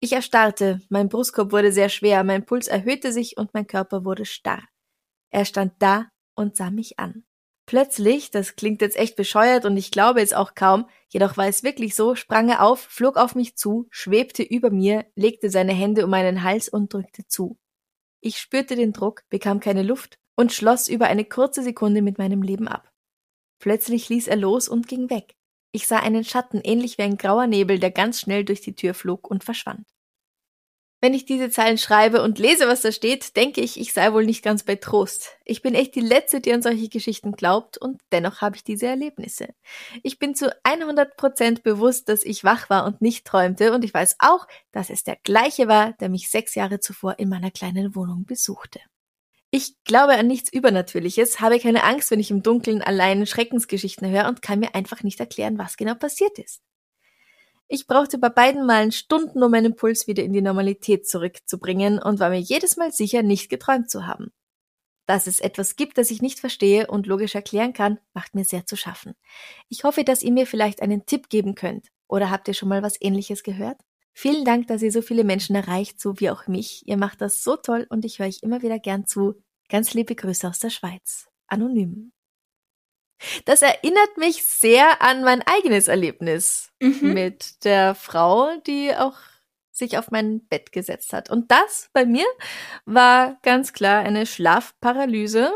[0.00, 4.26] Ich erstarrte, mein Brustkorb wurde sehr schwer, mein Puls erhöhte sich und mein Körper wurde
[4.26, 4.62] starr.
[5.30, 7.24] Er stand da und sah mich an.
[7.68, 11.62] Plötzlich, das klingt jetzt echt bescheuert und ich glaube es auch kaum, jedoch war es
[11.62, 16.04] wirklich so, sprang er auf, flog auf mich zu, schwebte über mir, legte seine Hände
[16.04, 17.58] um meinen Hals und drückte zu.
[18.22, 22.40] Ich spürte den Druck, bekam keine Luft und schloss über eine kurze Sekunde mit meinem
[22.40, 22.90] Leben ab.
[23.58, 25.34] Plötzlich ließ er los und ging weg.
[25.70, 28.94] Ich sah einen Schatten ähnlich wie ein grauer Nebel, der ganz schnell durch die Tür
[28.94, 29.86] flog und verschwand.
[31.00, 34.26] Wenn ich diese Zeilen schreibe und lese, was da steht, denke ich, ich sei wohl
[34.26, 35.38] nicht ganz bei Trost.
[35.44, 38.86] Ich bin echt die Letzte, die an solche Geschichten glaubt und dennoch habe ich diese
[38.86, 39.54] Erlebnisse.
[40.02, 43.94] Ich bin zu 100 Prozent bewusst, dass ich wach war und nicht träumte und ich
[43.94, 47.94] weiß auch, dass es der gleiche war, der mich sechs Jahre zuvor in meiner kleinen
[47.94, 48.80] Wohnung besuchte.
[49.50, 54.28] Ich glaube an nichts Übernatürliches, habe keine Angst, wenn ich im Dunkeln allein Schreckensgeschichten höre
[54.28, 56.60] und kann mir einfach nicht erklären, was genau passiert ist.
[57.70, 62.18] Ich brauchte bei beiden Malen Stunden, um meinen Puls wieder in die Normalität zurückzubringen und
[62.18, 64.32] war mir jedes Mal sicher, nicht geträumt zu haben.
[65.04, 68.66] Dass es etwas gibt, das ich nicht verstehe und logisch erklären kann, macht mir sehr
[68.66, 69.14] zu schaffen.
[69.68, 71.88] Ich hoffe, dass ihr mir vielleicht einen Tipp geben könnt.
[72.08, 73.80] Oder habt ihr schon mal was ähnliches gehört?
[74.14, 76.86] Vielen Dank, dass ihr so viele Menschen erreicht, so wie auch mich.
[76.86, 79.42] Ihr macht das so toll und ich höre euch immer wieder gern zu.
[79.68, 81.28] Ganz liebe Grüße aus der Schweiz.
[81.46, 82.12] Anonym.
[83.44, 87.12] Das erinnert mich sehr an mein eigenes Erlebnis mhm.
[87.14, 89.16] mit der Frau, die auch
[89.78, 91.30] sich auf mein Bett gesetzt hat.
[91.30, 92.26] Und das bei mir
[92.84, 95.52] war ganz klar eine Schlafparalyse,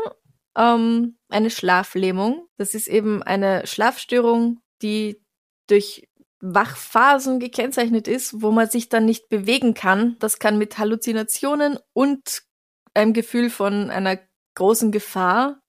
[0.57, 2.47] ähm, eine Schlaflähmung.
[2.57, 5.21] Das ist eben eine Schlafstörung, die
[5.67, 6.07] durch
[6.39, 10.17] Wachphasen gekennzeichnet ist, wo man sich dann nicht bewegen kann.
[10.19, 12.43] Das kann mit Halluzinationen und
[12.93, 14.19] einem Gefühl von einer
[14.55, 15.62] großen Gefahr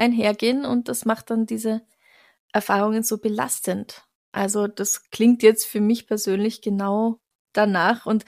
[0.00, 1.82] einhergehen und das macht dann diese
[2.52, 4.04] Erfahrungen so belastend.
[4.32, 7.20] Also das klingt jetzt für mich persönlich genau
[7.52, 8.24] danach und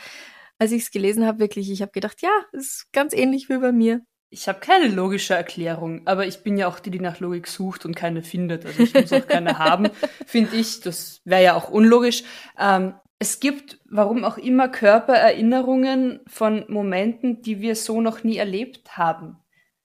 [0.58, 3.72] als ich es gelesen habe, wirklich, ich habe gedacht, ja, ist ganz ähnlich wie bei
[3.72, 4.02] mir.
[4.30, 7.84] Ich habe keine logische Erklärung, aber ich bin ja auch die, die nach Logik sucht
[7.84, 8.64] und keine findet.
[8.64, 9.90] Also ich muss auch keine haben,
[10.26, 10.80] finde ich.
[10.80, 12.22] Das wäre ja auch unlogisch.
[12.58, 18.96] Ähm, es gibt, warum auch immer, Körpererinnerungen von Momenten, die wir so noch nie erlebt
[18.96, 19.36] haben.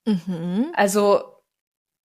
[0.06, 0.68] Mhm.
[0.74, 1.37] Also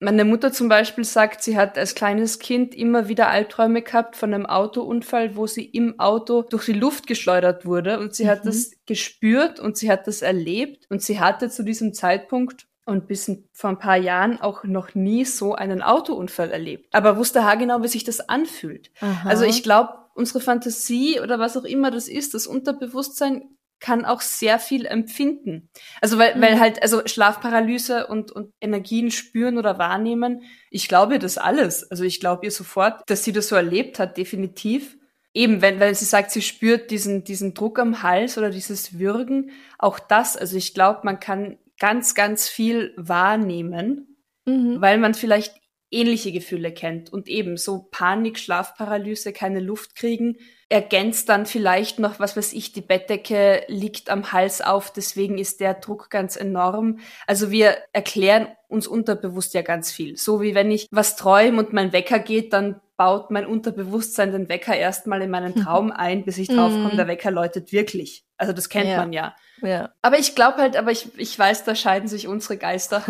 [0.03, 4.35] meine Mutter zum Beispiel sagt, sie hat als kleines Kind immer wieder Albträume gehabt von
[4.35, 8.29] einem Autounfall, wo sie im Auto durch die Luft geschleudert wurde und sie mhm.
[8.29, 13.07] hat das gespürt und sie hat das erlebt und sie hatte zu diesem Zeitpunkt und
[13.07, 16.93] bis vor ein paar Jahren auch noch nie so einen Autounfall erlebt.
[16.93, 18.91] Aber wusste haargenau, wie sich das anfühlt.
[19.01, 19.29] Aha.
[19.29, 24.21] Also ich glaube, unsere Fantasie oder was auch immer das ist, das Unterbewusstsein kann auch
[24.21, 25.68] sehr viel empfinden.
[26.01, 26.40] Also weil, mhm.
[26.40, 31.90] weil halt, also Schlafparalyse und, und Energien spüren oder wahrnehmen, ich glaube ihr das alles.
[31.90, 34.97] Also ich glaube ihr sofort, dass sie das so erlebt hat, definitiv.
[35.35, 39.51] Eben, wenn, weil sie sagt, sie spürt diesen, diesen Druck am Hals oder dieses Würgen,
[39.79, 44.81] auch das, also ich glaube, man kann ganz, ganz viel wahrnehmen, mhm.
[44.81, 45.55] weil man vielleicht
[45.90, 50.37] ähnliche Gefühle kennt und eben so Panik, Schlafparalyse, keine Luft kriegen,
[50.73, 55.61] ergänzt dann vielleicht noch, was weiß ich, die Bettdecke liegt am Hals auf, deswegen ist
[55.61, 56.99] der Druck ganz enorm.
[57.27, 60.17] Also wir erklären uns unterbewusst ja ganz viel.
[60.17, 64.49] So wie wenn ich was träume und mein Wecker geht, dann baut mein Unterbewusstsein den
[64.49, 66.97] Wecker erstmal in meinen Traum ein, bis ich draufkomme, mhm.
[66.97, 68.25] der Wecker läutet wirklich.
[68.39, 68.97] Also das kennt ja.
[68.97, 69.37] man ja.
[69.61, 69.93] ja.
[70.01, 73.03] Aber ich glaube halt, aber ich, ich weiß, da scheiden sich unsere Geister.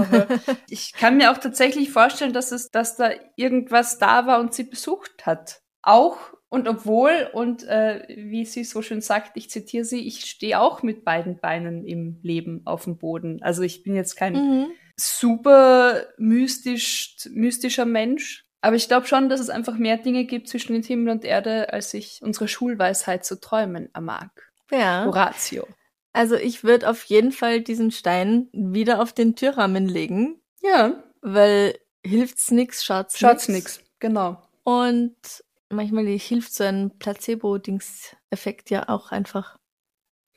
[0.68, 4.64] ich kann mir auch tatsächlich vorstellen, dass es, dass da irgendwas da war und sie
[4.64, 5.60] besucht hat.
[5.82, 6.16] Auch
[6.52, 10.82] Und obwohl, und äh, wie sie so schön sagt, ich zitiere sie, ich stehe auch
[10.82, 13.42] mit beiden Beinen im Leben auf dem Boden.
[13.42, 14.70] Also ich bin jetzt kein Mhm.
[14.96, 18.44] super mystisch, mystischer Mensch.
[18.60, 21.72] Aber ich glaube schon, dass es einfach mehr Dinge gibt zwischen den Himmel und Erde,
[21.72, 24.30] als ich unsere Schulweisheit zu träumen mag.
[24.70, 25.06] Ja.
[25.06, 25.66] Horatio.
[26.12, 31.78] Also ich würde auf jeden Fall diesen Stein wieder auf den Türrahmen legen, Ja, weil
[32.04, 33.80] hilft's nix, schaut's, schaut's nix.
[34.00, 34.42] Genau.
[34.64, 35.16] Und
[35.72, 39.56] manchmal hilft so ein Placebo-Dings-Effekt ja auch einfach.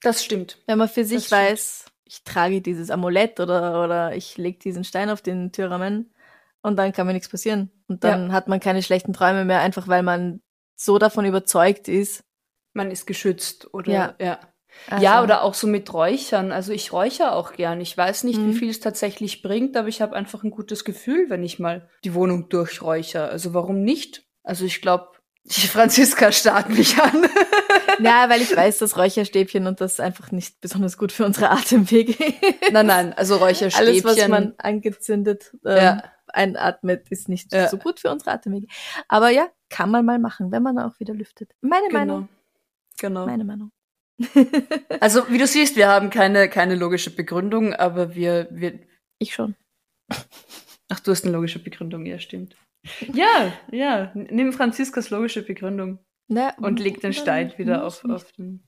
[0.02, 0.62] Das stimmt.
[0.68, 1.42] Wenn man für sich Das stimmt.
[1.42, 6.14] weiß, ich trage dieses Amulett oder, oder ich lege diesen Stein auf den Türrahmen
[6.62, 7.72] und dann kann mir nichts passieren.
[7.88, 10.42] Und dann hat man keine schlechten Träume mehr, einfach weil man
[10.76, 12.24] so davon überzeugt ist.
[12.74, 14.16] Man ist geschützt oder Ja.
[14.20, 14.40] ja.
[14.88, 16.52] Also, Ja, oder auch so mit Räuchern.
[16.52, 17.80] Also ich räuchere auch gern.
[17.80, 18.50] Ich weiß nicht, Mhm.
[18.50, 21.90] wie viel es tatsächlich bringt, aber ich habe einfach ein gutes Gefühl, wenn ich mal
[22.04, 23.30] die Wohnung durchräuchere.
[23.30, 24.26] Also warum nicht?
[24.44, 25.12] Also ich glaube,
[25.46, 27.28] die Franziska starrt mich an.
[28.00, 32.12] Ja, weil ich weiß, dass Räucherstäbchen und das einfach nicht besonders gut für unsere Atemwege
[32.12, 32.74] ist.
[32.74, 33.88] nein, nein, also Räucherstäbchen.
[33.88, 36.04] Alles, was man angezündet ähm, Ja.
[36.28, 37.70] einatmet, ist nicht Ja.
[37.70, 38.68] so gut für unsere Atemwege.
[39.08, 41.52] Aber ja, kann man mal machen, wenn man auch wieder lüftet.
[41.62, 42.00] Meine genau.
[42.00, 42.30] Meinung.
[42.98, 43.26] Genau.
[43.26, 43.72] Meine Meinung.
[45.00, 48.80] Also wie du siehst, wir haben keine, keine logische Begründung, aber wir, wir.
[49.20, 49.56] Ich schon.
[50.90, 52.58] Ach, du hast eine logische Begründung, ja, stimmt.
[53.14, 54.12] Ja, ja.
[54.14, 58.64] Nimm Franziskas logische Begründung Na, und leg den Stein wieder auf, auf den.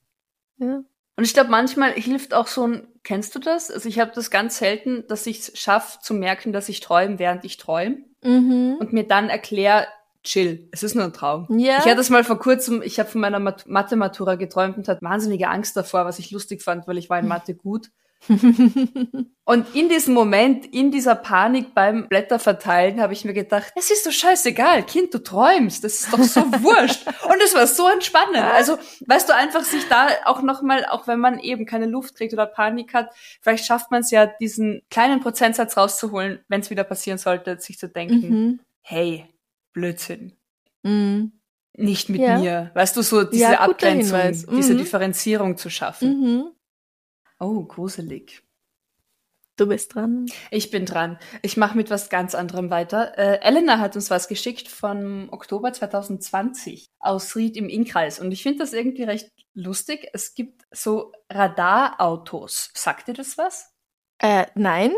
[0.58, 0.82] Ja.
[1.16, 3.70] Und ich glaube, manchmal hilft auch so ein, kennst du das?
[3.70, 7.18] Also ich habe das ganz selten, dass ich es schaffe zu merken, dass ich träume,
[7.18, 8.76] während ich träume Mhm.
[8.80, 9.86] und mir dann erkläre,
[10.24, 11.46] chill, es ist nur ein Traum.
[11.58, 11.78] Ja.
[11.78, 15.02] Ich hatte das mal vor kurzem, ich habe von meiner Mat Mathe-Matura geträumt und hatte
[15.02, 17.90] wahnsinnige Angst davor, was ich lustig fand, weil ich war in Mathe gut.
[19.44, 24.04] Und in diesem Moment, in dieser Panik beim Blätterverteilen, habe ich mir gedacht, es ist
[24.04, 27.06] so scheißegal, Kind, du träumst, das ist doch so wurscht.
[27.06, 28.36] Und es war so entspannend.
[28.38, 28.76] Also,
[29.06, 32.44] weißt du, einfach sich da auch nochmal, auch wenn man eben keine Luft kriegt oder
[32.46, 37.18] Panik hat, vielleicht schafft man es ja, diesen kleinen Prozentsatz rauszuholen, wenn es wieder passieren
[37.18, 38.60] sollte, sich zu denken, Mhm.
[38.82, 39.24] hey,
[39.72, 40.32] Blödsinn
[40.82, 41.32] Mhm.
[41.74, 42.38] nicht mit Ja.
[42.38, 42.70] mir.
[42.74, 44.44] Weißt du, so diese Ja, Abgrenzung, Hinweis.
[44.46, 44.78] diese Mhm.
[44.78, 46.52] Differenzierung zu schaffen.
[47.38, 48.42] Oh, gruselig.
[49.58, 50.26] Du bist dran.
[50.52, 51.18] Ich bin dran.
[51.42, 53.18] Ich mache mit was ganz anderem weiter.
[53.18, 58.20] Äh, Elena hat uns was geschickt von Oktober 2020 aus Ried im Innkreis.
[58.20, 60.08] Und ich finde das irgendwie recht lustig.
[60.12, 62.70] Es gibt so Radarautos.
[62.74, 63.72] Sagt dir das was?
[64.20, 64.92] Äh, nein.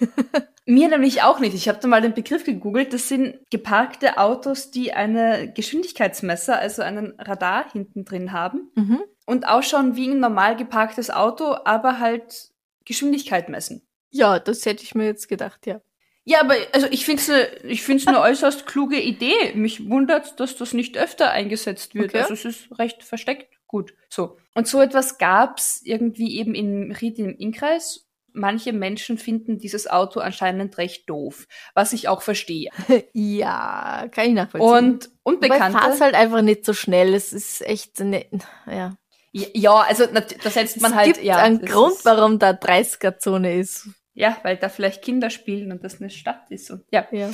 [0.66, 1.54] Mir nämlich auch nicht.
[1.54, 2.92] Ich habe da mal den Begriff gegoogelt.
[2.92, 8.70] Das sind geparkte Autos, die eine Geschwindigkeitsmesser, also einen Radar hinten drin haben.
[8.74, 9.00] Mhm.
[9.28, 12.48] Und ausschauen wie ein normal geparktes Auto, aber halt
[12.86, 13.86] Geschwindigkeit messen.
[14.08, 15.82] Ja, das hätte ich mir jetzt gedacht, ja.
[16.24, 19.52] Ja, aber also ich finde es ne, ich find's eine äußerst kluge Idee.
[19.54, 22.10] Mich wundert, dass das nicht öfter eingesetzt wird.
[22.14, 22.22] Okay.
[22.22, 23.58] Also es ist recht versteckt.
[23.66, 24.38] Gut, so.
[24.54, 28.06] Und so etwas gab's irgendwie eben in Ried im Innkreis.
[28.32, 32.70] Manche Menschen finden dieses Auto anscheinend recht doof, was ich auch verstehe.
[33.12, 34.70] Ja, kann ich nachvollziehen.
[34.70, 35.78] Und Unbekannte.
[35.78, 37.12] fahr's halt einfach nicht so schnell.
[37.12, 38.24] Es ist echt ne,
[38.66, 38.96] ja.
[39.32, 41.36] Ja, also da setzt man es halt gibt ja.
[41.36, 43.88] einen Grund, ist- warum da 30er-Zone ist.
[44.14, 46.70] Ja, weil da vielleicht Kinder spielen und das eine Stadt ist.
[46.72, 47.06] Und, ja.
[47.12, 47.30] Ja.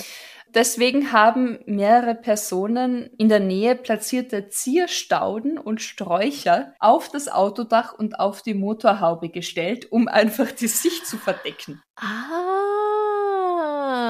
[0.54, 8.20] Deswegen haben mehrere Personen in der Nähe platzierte Zierstauden und Sträucher auf das Autodach und
[8.20, 11.82] auf die Motorhaube gestellt, um einfach die Sicht zu verdecken.
[11.96, 12.83] Ah.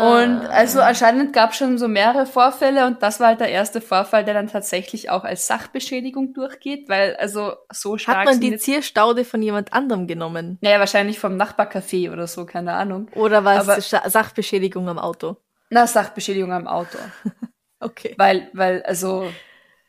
[0.02, 3.80] Und also anscheinend gab es schon so mehrere Vorfälle und das war halt der erste
[3.80, 8.56] Vorfall, der dann tatsächlich auch als Sachbeschädigung durchgeht, weil also so stark hat man die
[8.56, 10.58] Zierstaude von jemand anderem genommen?
[10.60, 13.08] Naja, wahrscheinlich vom Nachbarcafé oder so, keine Ahnung.
[13.14, 15.36] Oder war es Sachbeschädigung am Auto?
[15.70, 16.98] Na, Sachbeschädigung am Auto.
[17.80, 18.14] Okay.
[18.16, 19.30] Weil, weil, also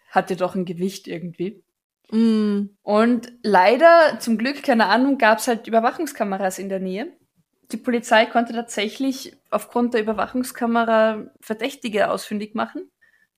[0.09, 1.63] hatte doch ein Gewicht irgendwie.
[2.11, 2.71] Mm.
[2.83, 7.07] Und leider, zum Glück, keine Ahnung, gab es halt Überwachungskameras in der Nähe.
[7.71, 12.91] Die Polizei konnte tatsächlich aufgrund der Überwachungskamera Verdächtige ausfindig machen.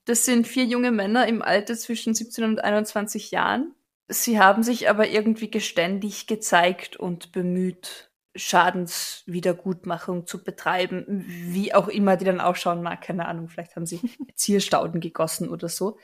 [0.06, 3.74] Das sind vier junge Männer im Alter zwischen 17 und 21 Jahren.
[4.08, 12.18] Sie haben sich aber irgendwie geständig gezeigt und bemüht, Schadenswiedergutmachung zu betreiben, wie auch immer
[12.18, 14.00] die dann ausschauen mag, keine Ahnung, vielleicht haben sie
[14.36, 15.98] Zierstauden gegossen oder so.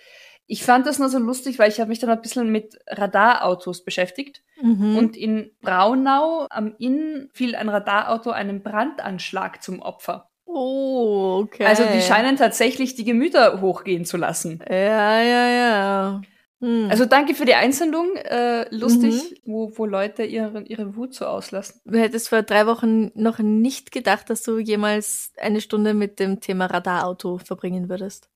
[0.45, 3.83] Ich fand das nur so lustig, weil ich habe mich dann ein bisschen mit Radarautos
[3.83, 4.43] beschäftigt.
[4.61, 4.97] Mhm.
[4.97, 10.29] Und in Braunau am Inn fiel ein Radarauto einem Brandanschlag zum Opfer.
[10.45, 11.65] oh, okay.
[11.65, 14.61] Also die scheinen tatsächlich die Gemüter hochgehen zu lassen.
[14.69, 16.21] Ja, ja, ja.
[16.61, 16.87] Hm.
[16.89, 18.15] Also danke für die Einsendung.
[18.15, 19.51] Äh, lustig, Mhm.
[19.51, 21.81] wo, wo Leute ihre, ihre Wut so auslassen.
[21.85, 26.39] Du hättest vor drei Wochen noch nicht gedacht, dass du jemals eine Stunde mit dem
[26.39, 28.29] Thema Radarauto verbringen würdest.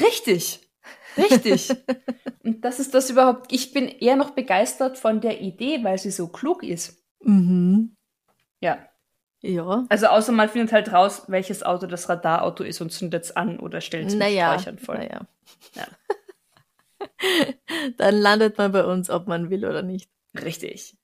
[0.00, 0.60] Richtig.
[1.16, 1.70] Richtig.
[2.44, 3.52] Und das ist das überhaupt.
[3.52, 7.02] Ich bin eher noch begeistert von der Idee, weil sie so klug ist.
[7.22, 7.96] Mhm.
[8.60, 8.78] Ja.
[9.42, 9.86] Ja.
[9.88, 13.58] Also außer man findet halt raus, welches Auto das Radarauto ist und zündet es an
[13.58, 14.52] oder stellt es mit Naja.
[14.58, 14.98] Sträuchern voll.
[14.98, 15.26] naja.
[15.74, 15.86] Ja.
[17.96, 20.10] Dann landet man bei uns, ob man will oder nicht.
[20.34, 20.96] Richtig.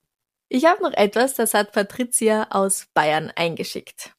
[0.49, 4.13] Ich habe noch etwas, das hat Patricia aus Bayern eingeschickt.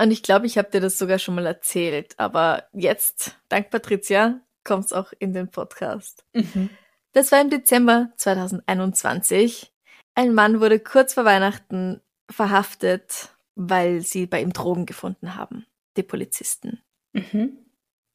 [0.00, 4.40] Und ich glaube, ich habe dir das sogar schon mal erzählt, aber jetzt, dank Patricia,
[4.64, 6.24] kommt's auch in den Podcast.
[6.32, 6.70] Mhm.
[7.12, 9.72] Das war im Dezember 2021.
[10.14, 15.66] Ein Mann wurde kurz vor Weihnachten verhaftet, weil sie bei ihm Drogen gefunden haben,
[15.96, 16.82] die Polizisten.
[17.12, 17.58] Mhm.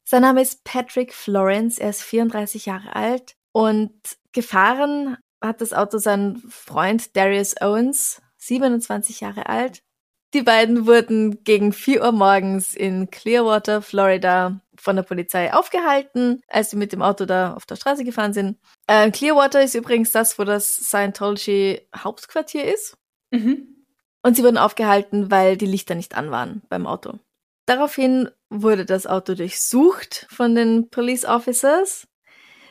[0.04, 3.92] Sein Name ist Patrick Florence, er ist 34 Jahre alt und
[4.32, 9.82] gefahren hat das Auto sein Freund Darius Owens, 27 Jahre alt.
[10.34, 16.70] Die beiden wurden gegen 4 Uhr morgens in Clearwater, Florida, von der Polizei aufgehalten, als
[16.70, 18.58] sie mit dem Auto da auf der Straße gefahren sind.
[18.86, 22.96] Äh, Clearwater ist übrigens das, wo das Scientology Hauptquartier ist.
[23.30, 23.86] Mhm.
[24.22, 27.18] Und sie wurden aufgehalten, weil die Lichter nicht an waren beim Auto.
[27.66, 32.06] Daraufhin wurde das Auto durchsucht von den Police Officers.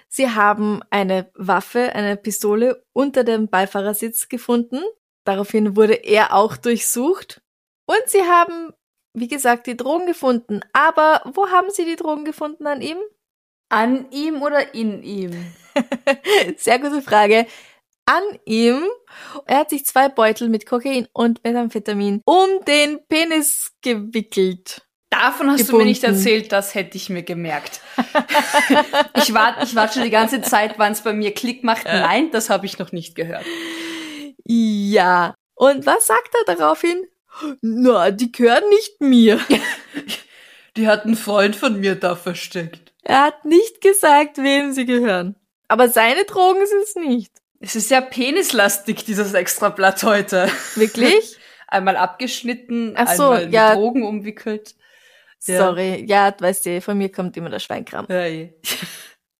[0.08, 4.82] Sie haben eine Waffe, eine Pistole unter dem Beifahrersitz gefunden.
[5.26, 7.42] Daraufhin wurde er auch durchsucht.
[7.86, 8.74] Und sie haben,
[9.13, 10.62] wie gesagt, die Drogen gefunden.
[10.73, 12.97] Aber wo haben sie die Drogen gefunden an ihm?
[13.69, 15.54] An ihm oder in ihm?
[16.58, 17.45] Sehr gute Frage.
[18.06, 18.84] An ihm.
[19.45, 24.82] Er hat sich zwei Beutel mit Kokain und Methamphetamin um den Penis gewickelt.
[25.10, 26.19] Davon hast du mir nicht Gebunden.
[26.19, 27.82] erzählt, das hätte ich mir gemerkt.
[29.15, 31.86] ich warte ich wart schon die ganze Zeit, wann es bei mir Klick macht.
[31.86, 33.45] Nein, das habe ich noch nicht gehört.
[34.43, 35.36] Ja.
[35.56, 37.06] Und was sagt er daraufhin?
[37.62, 39.39] Na, die gehören nicht mir.
[40.76, 42.93] Die hat einen Freund von mir da versteckt.
[43.04, 45.36] Er hat nicht gesagt, wem sie gehören.
[45.67, 47.32] Aber seine Drogen sind es nicht.
[47.60, 50.50] Es ist sehr penislastig, dieses Extrablatt heute.
[50.76, 51.38] Wirklich?
[51.67, 53.76] Einmal abgeschnitten, Ach so, einmal mit ja.
[53.76, 54.76] Drogen umwickelt.
[55.46, 55.58] Ja.
[55.60, 56.06] Sorry.
[56.08, 58.06] Ja, weißt du, von mir kommt immer der Schweinkram.
[58.08, 58.54] Hey.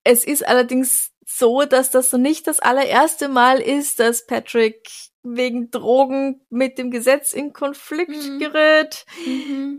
[0.04, 4.90] Es ist allerdings so, dass das so nicht das allererste Mal ist, dass Patrick
[5.24, 8.40] wegen Drogen mit dem Gesetz in Konflikt Mhm.
[8.40, 9.06] gerät.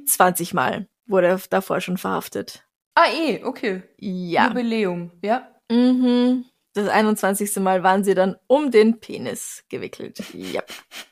[0.07, 2.65] 20 Mal wurde er davor schon verhaftet.
[2.95, 3.83] Ah, eh, okay.
[3.99, 4.49] Ja.
[4.49, 5.49] Jubiläum, ja.
[5.71, 6.45] Mhm.
[6.75, 7.57] Das 21.
[7.61, 10.23] Mal waren sie dann um den Penis gewickelt.
[10.33, 10.63] Ja.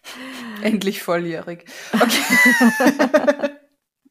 [0.62, 1.64] Endlich volljährig.
[1.92, 3.51] Okay.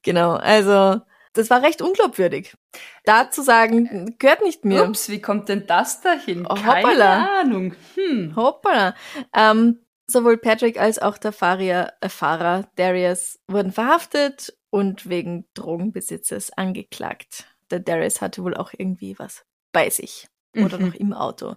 [0.03, 0.99] Genau, also
[1.33, 2.55] das war recht unglaubwürdig.
[3.05, 4.83] Da zu sagen, gehört nicht mir.
[4.87, 6.47] Ups, wie kommt denn das dahin?
[6.49, 7.39] Oh, Keine hoppala.
[7.41, 7.75] Ahnung.
[7.93, 8.35] Hm.
[8.35, 8.95] Hoppala.
[9.35, 9.79] Ähm,
[10.11, 17.45] sowohl Patrick als auch der Fahrer, äh, Fahrer Darius wurden verhaftet und wegen Drogenbesitzes angeklagt.
[17.69, 20.87] Der Darius hatte wohl auch irgendwie was bei sich oder Mhm.
[20.87, 21.55] noch im Auto.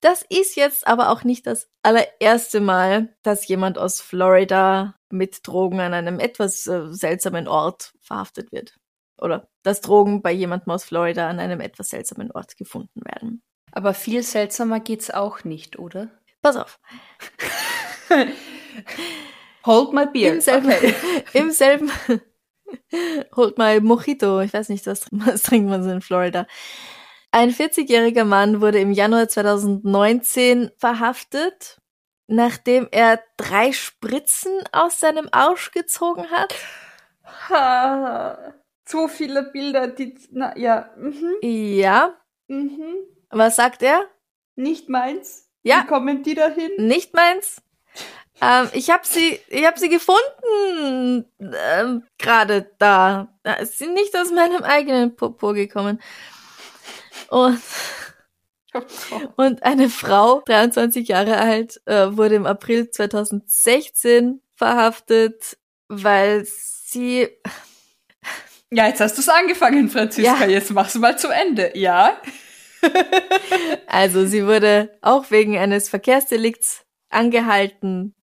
[0.00, 5.80] Das ist jetzt aber auch nicht das allererste Mal, dass jemand aus Florida mit Drogen
[5.80, 8.76] an einem etwas äh, seltsamen Ort verhaftet wird.
[9.20, 13.42] Oder dass Drogen bei jemandem aus Florida an einem etwas seltsamen Ort gefunden werden.
[13.72, 16.08] Aber viel seltsamer geht's auch nicht, oder?
[16.46, 16.78] Pass auf.
[19.66, 20.32] Hold my beer.
[20.34, 20.94] Im selben, Okay.
[21.32, 21.90] im selben
[23.36, 24.40] holt mal Mojito.
[24.42, 26.46] Ich weiß nicht, was, was trinkt man so in Florida.
[27.32, 31.80] Ein 40-jähriger Mann wurde im Januar 2019 verhaftet,
[32.28, 36.54] nachdem er drei Spritzen aus seinem Arsch gezogen hat.
[37.48, 38.54] Ha,
[38.88, 42.14] so viele Bilder, die, na, ja, mhm, Ja,
[42.46, 42.94] mhm,
[43.30, 44.06] was sagt er?
[44.54, 45.45] nicht meins.
[45.66, 45.82] Ja.
[45.82, 46.70] Wie kommen die dahin?
[46.78, 47.60] Nicht meins.
[48.40, 53.28] Ähm, ich habe sie, ich habe sie gefunden, ähm, gerade da.
[53.64, 56.00] Sie nicht aus meinem eigenen Popo gekommen.
[57.30, 57.60] Und
[59.36, 65.56] Und eine Frau, 23 Jahre alt, äh, wurde im April 2016 verhaftet,
[65.88, 67.28] weil sie,
[68.70, 70.44] Ja, jetzt hast du's angefangen, Franziska.
[70.44, 70.46] Ja.
[70.46, 71.72] Jetzt mach's mal zu Ende.
[71.74, 72.20] Ja?
[73.86, 78.14] also sie wurde auch wegen eines Verkehrsdelikts angehalten.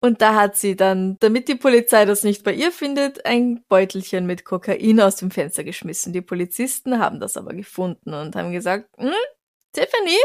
[0.00, 4.26] Und da hat sie dann, damit die Polizei das nicht bei ihr findet, ein Beutelchen
[4.26, 6.12] mit Kokain aus dem Fenster geschmissen.
[6.12, 9.12] Die Polizisten haben das aber gefunden und haben gesagt, hm,
[9.72, 10.18] Tiffany,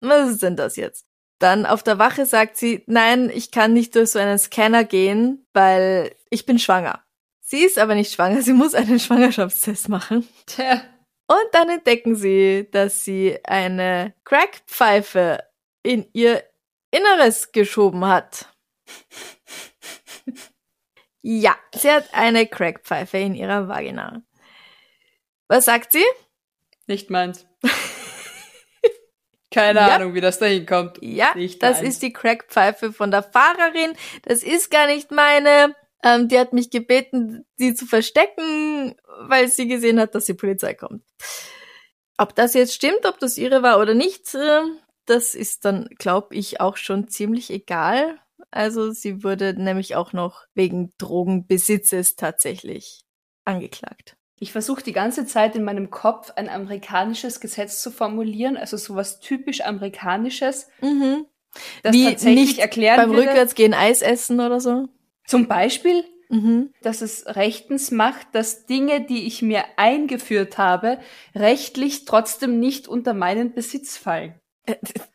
[0.00, 1.06] was ist denn das jetzt?
[1.38, 5.44] Dann auf der Wache sagt sie, nein, ich kann nicht durch so einen Scanner gehen,
[5.52, 7.02] weil ich bin schwanger.
[7.40, 10.26] Sie ist aber nicht schwanger, sie muss einen Schwangerschaftstest machen.
[10.46, 10.82] Tja.
[11.32, 15.42] Und dann entdecken sie, dass sie eine Crackpfeife
[15.82, 16.44] in ihr
[16.90, 18.48] Inneres geschoben hat.
[21.22, 24.22] Ja, sie hat eine Crackpfeife in ihrer Vagina.
[25.48, 26.04] Was sagt sie?
[26.86, 27.46] Nicht meins.
[29.50, 29.94] Keine Ja.
[29.96, 30.98] Ahnung, wie das da hinkommt.
[31.00, 31.94] Ja, Nicht das meins.
[31.94, 33.92] ist die Crackpfeife von der Fahrerin.
[34.22, 35.74] Das ist gar nicht meine.
[36.02, 38.96] Ähm, die hat mich gebeten, sie zu verstecken,
[39.28, 41.02] weil sie gesehen hat, dass die Polizei kommt.
[42.18, 44.60] Ob das jetzt stimmt, ob das ihre war oder nicht, äh,
[45.06, 48.18] das ist dann, glaube ich, auch schon ziemlich egal.
[48.50, 53.02] Also sie wurde nämlich auch noch wegen Drogenbesitzes tatsächlich
[53.44, 54.16] angeklagt.
[54.38, 59.20] Ich versuche die ganze Zeit in meinem Kopf ein amerikanisches Gesetz zu formulieren, also sowas
[59.20, 61.26] typisch amerikanisches, Mhm.
[61.84, 63.28] das Wie tatsächlich nicht erklären beim würde.
[63.28, 64.88] Rückwärtsgehen Eis essen oder so.
[65.26, 66.72] Zum Beispiel, Mhm.
[66.80, 70.98] dass es rechtens macht, dass Dinge, die ich mir eingeführt habe,
[71.34, 74.40] rechtlich trotzdem nicht unter meinen Besitz fallen.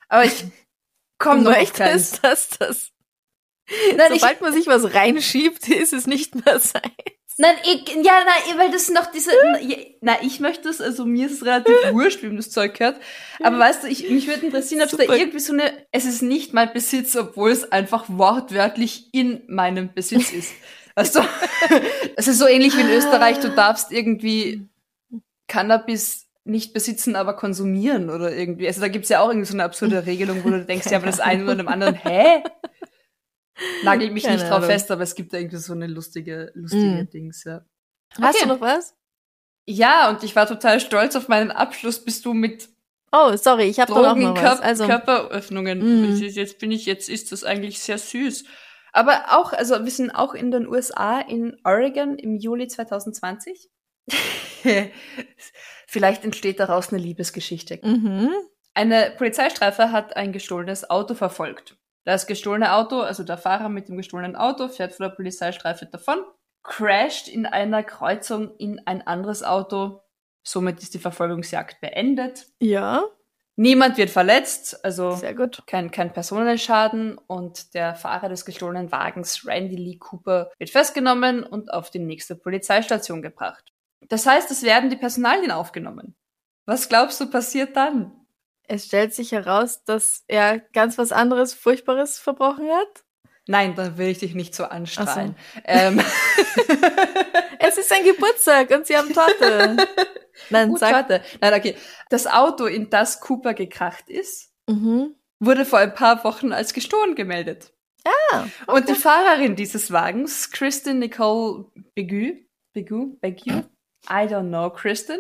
[0.10, 0.46] Aber ich
[1.18, 2.92] komme noch möchtest, dass das
[3.98, 6.92] Nein, ich, Sobald man sich was reinschiebt, ist es nicht mehr sein.
[7.38, 9.32] Nein, ich, ja, nein, weil das noch diese,
[10.02, 13.00] na, ich möchte es, also mir ist es relativ wurscht, wem das Zeug gehört.
[13.42, 16.22] Aber weißt du, ich, mich würde interessieren, ob es da irgendwie so eine, es ist
[16.22, 20.54] nicht mein Besitz, obwohl es einfach wortwörtlich in meinem Besitz ist.
[21.14, 21.22] Du?
[22.16, 24.68] Es ist so ähnlich wie in Österreich, du darfst irgendwie
[25.48, 28.68] Cannabis nicht besitzen, aber konsumieren oder irgendwie.
[28.68, 31.06] Also da gibt's ja auch irgendwie so eine absurde Regelung, wo du denkst, ja, aber
[31.06, 32.42] das eine oder dem anderen, hä?
[33.88, 34.70] Nagel mich Keine nicht drauf Ahnung.
[34.70, 37.10] fest, aber es gibt da irgendwie so eine lustige, lustige Mm.
[37.10, 37.62] Dings, ja.
[38.22, 38.48] Hast Okay.
[38.48, 38.96] du noch was?
[39.66, 42.70] Ja, und ich war total stolz auf meinen Abschluss, bist du mit
[43.12, 44.60] Oh, sorry, ich habe doch auch noch was.
[44.60, 45.80] Also, Körperöffnungen.
[46.14, 46.16] Mm.
[46.22, 48.44] Jetzt- Jetzt bin ich, jetzt ist das eigentlich sehr süß.
[48.92, 53.70] Aber auch, also wir sind auch in den USA, in Oregon im Juli 2020.
[55.88, 57.80] Vielleicht entsteht daraus eine Liebesgeschichte.
[57.84, 58.30] mhm.
[58.74, 61.78] Eine Polizeistreife hat ein gestohlenes Auto verfolgt.
[62.08, 66.20] Das gestohlene Auto, also der Fahrer mit dem gestohlenen Auto, fährt vor der Polizeistreife davon,
[66.64, 70.00] crasht in einer Kreuzung in ein anderes Auto.
[70.42, 72.48] Somit ist die Verfolgungsjagd beendet.
[72.62, 73.04] Ja,
[73.58, 75.64] Niemand wird verletzt, also sehr gut.
[75.68, 81.74] kein, kein Personenschaden und der Fahrer des gestohlenen Wagens, Randy Lee Cooper, wird festgenommen und
[81.74, 83.74] auf die nächste Polizeistation gebracht.
[84.08, 86.16] Das heißt, es werden die Personalien aufgenommen.
[86.66, 88.27] Was glaubst du passiert dann?
[88.68, 93.04] Es stellt sich heraus, dass er ganz was anderes, Furchtbares verbrochen hat.
[93.48, 95.36] Nein, dann will ich dich nicht so anstrahlen.
[95.64, 96.02] Ähm,
[97.60, 99.78] Es ist sein Geburtstag und sie haben Torte.
[100.50, 100.94] Nein, gut, sag.
[100.94, 101.22] warte.
[101.42, 101.76] Nein, okay.
[102.10, 105.16] Das Auto, in das Cooper gekracht ist, Mhm.
[105.40, 107.74] wurde vor ein paar Wochen als gestohlen gemeldet.
[108.32, 111.66] Ah, Und die Fahrerin dieses Wagens, Kristen Nicole
[111.96, 112.34] Begu,
[112.74, 113.64] Begu, Begu,
[114.10, 115.20] I don't know, Kristen,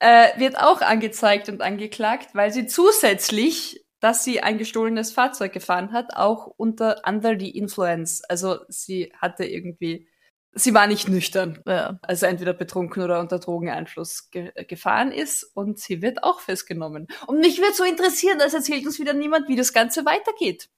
[0.00, 5.92] äh, wird auch angezeigt und angeklagt, weil sie zusätzlich, dass sie ein gestohlenes Fahrzeug gefahren
[5.92, 8.22] hat, auch unter under the influence.
[8.28, 10.08] Also sie hatte irgendwie,
[10.52, 11.62] sie war nicht nüchtern.
[11.66, 11.98] Ja.
[12.02, 17.08] Also entweder betrunken oder unter Drogeneinfluss ge gefahren ist und sie wird auch festgenommen.
[17.26, 20.68] Und mich wird so interessieren, das erzählt uns wieder niemand, wie das Ganze weitergeht.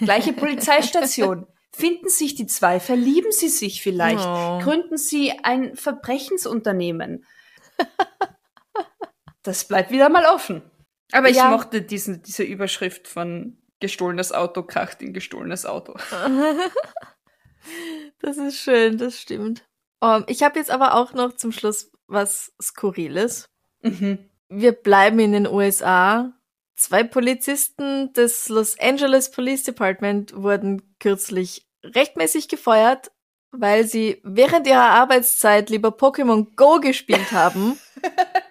[0.00, 1.46] Gleiche Polizeistation.
[1.70, 2.80] Finden sich die zwei?
[2.80, 4.26] Verlieben sie sich vielleicht?
[4.26, 4.58] Oh.
[4.58, 7.26] Gründen sie ein Verbrechensunternehmen?
[9.48, 10.60] Das bleibt wieder mal offen.
[11.10, 11.48] Aber ich Ja.
[11.48, 15.94] mochte diesen, diese Überschrift von gestohlenes Auto kracht in gestohlenes Auto.
[18.20, 19.64] Das ist schön, das stimmt.
[20.00, 23.48] Um, ich habe jetzt aber auch noch zum Schluss was Skurriles.
[23.82, 24.18] Mhm.
[24.48, 26.32] Wir bleiben in den USA.
[26.76, 33.10] Zwei Polizisten des Los Angeles Police Department wurden kürzlich rechtmäßig gefeuert,
[33.50, 37.78] weil sie während ihrer Arbeitszeit lieber Pokémon Go gespielt haben,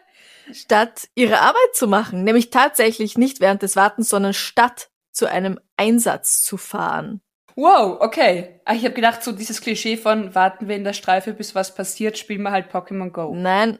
[0.53, 2.23] statt ihre Arbeit zu machen.
[2.23, 7.21] Nämlich tatsächlich nicht während des Wartens, sondern statt zu einem Einsatz zu fahren.
[7.55, 8.61] Wow, okay.
[8.65, 11.73] Ah, ich habe gedacht, so dieses Klischee von warten wir in der Streife, bis was
[11.73, 13.33] passiert, spielen wir halt Pokémon Go.
[13.33, 13.79] Nein.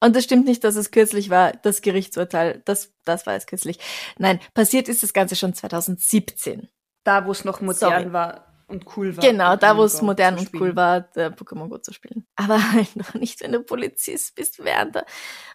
[0.00, 2.62] Und das stimmt nicht, dass es kürzlich war, das Gerichtsurteil.
[2.66, 3.78] Das, das war es kürzlich.
[4.18, 6.68] Nein, passiert ist das Ganze schon 2017.
[7.02, 8.12] Da, wo es noch modern Sorry.
[8.12, 9.24] war und cool war.
[9.24, 12.26] Genau, da wo es modern und cool war, der Pokémon Go zu spielen.
[12.36, 15.06] Aber halt noch nicht, wenn du Polizist bist während der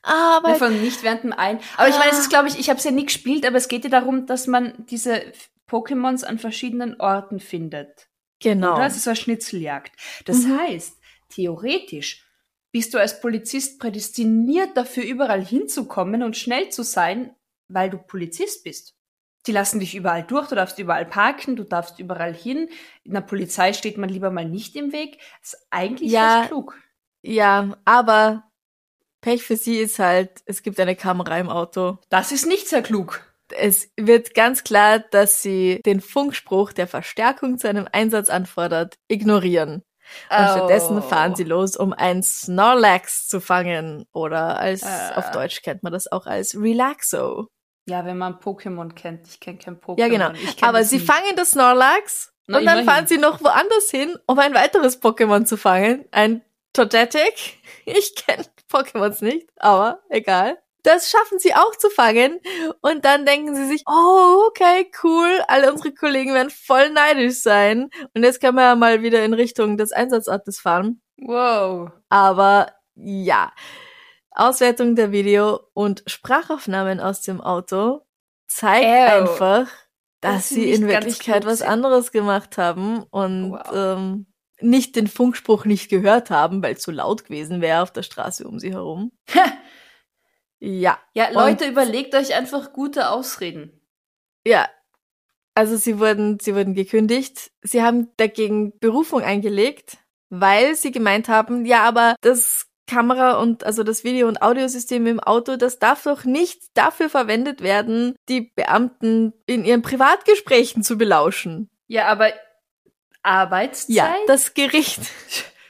[0.02, 0.60] Arbeit.
[0.62, 1.60] Davon nicht während dem ein.
[1.78, 2.22] Aber ich meine, es Ah.
[2.22, 4.48] ist, glaube ich, ich habe es ja nie gespielt, aber es geht ja darum, dass
[4.48, 5.22] man diese
[5.70, 8.10] Pokémons an verschiedenen Orten findet.
[8.42, 8.76] genau.
[8.76, 8.88] Oder?
[8.88, 9.94] Es ist so eine Schnitzeljagd.
[10.26, 10.58] Das Mhm.
[10.60, 10.98] heißt,
[11.30, 12.26] theoretisch
[12.74, 17.36] bist du als Polizist prädestiniert dafür, überall hinzukommen und schnell zu sein,
[17.70, 18.96] weil du Polizist bist.
[19.48, 22.70] Die lassen dich überall durch, du darfst überall parken, du darfst überall hin.
[23.04, 25.20] In der Polizei steht man lieber mal nicht im Weg.
[25.42, 26.40] Das ist eigentlich Ja.
[26.40, 26.78] recht klug.
[27.22, 28.44] Ja, aber
[29.22, 31.98] Pech für sie ist halt, es gibt eine Kamera im Auto.
[32.10, 33.22] Das ist nicht sehr klug.
[33.56, 39.76] Es wird ganz klar, dass sie den Funkspruch, der Verstärkung zu einem Einsatz anfordert, ignorieren.
[40.30, 40.48] Und Oh.
[40.52, 44.06] stattdessen fahren sie los, um einen Snorlax zu fangen.
[44.14, 45.14] Oder als, Äh.
[45.16, 47.48] auf Deutsch kennt man das auch als Relaxo.
[47.88, 49.28] Ja, wenn man Pokémon kennt.
[49.28, 50.00] Ich kenne kein Pokémon.
[50.00, 50.32] Ja, genau.
[50.62, 51.08] Aber sie nicht.
[51.08, 55.46] fangen das Snorlax Na, und dann fahren sie noch woanders hin, um ein weiteres Pokémon
[55.46, 56.06] zu fangen.
[56.12, 56.42] Ein
[56.74, 57.60] Togetic.
[57.86, 60.58] Ich kenne Pokémons nicht, aber egal.
[60.84, 62.40] Das schaffen sie auch zu fangen.
[62.82, 65.42] Und dann denken sie sich, oh, okay, cool.
[65.50, 67.90] Alle unsere Kollegen werden voll neidisch sein.
[68.14, 71.02] Und jetzt können wir ja mal wieder in Richtung des Einsatzortes fahren.
[71.18, 71.90] Wow.
[72.10, 73.52] Aber ja,
[74.36, 78.02] Auswertung der Video und Sprachaufnahmen aus dem Auto
[78.48, 79.22] zeigt Ew.
[79.22, 79.68] einfach,
[80.22, 83.72] dass Das sie in Wirklichkeit was anderes gemacht haben und Wow.
[83.74, 84.26] ähm,
[84.62, 88.48] nicht den Funkspruch nicht gehört haben, weil es so laut gewesen wäre auf der Straße
[88.48, 89.12] um sie herum.
[90.60, 93.82] Ja, Ja, Und- Leute, überlegt euch einfach gute Ausreden.
[94.46, 94.68] ja.
[95.56, 97.52] Also sie wurden, sie wurden gekündigt.
[97.62, 99.98] Sie haben dagegen Berufung eingelegt,
[100.30, 105.20] weil sie gemeint haben, ja, aber das Kamera und also das Video- und Audiosystem im
[105.20, 111.70] Auto, das darf doch nicht dafür verwendet werden, die Beamten in ihren Privatgesprächen zu belauschen.
[111.88, 112.34] Ja, aber
[113.24, 113.96] Arbeitszeit?
[113.96, 115.02] Ja, das Gericht.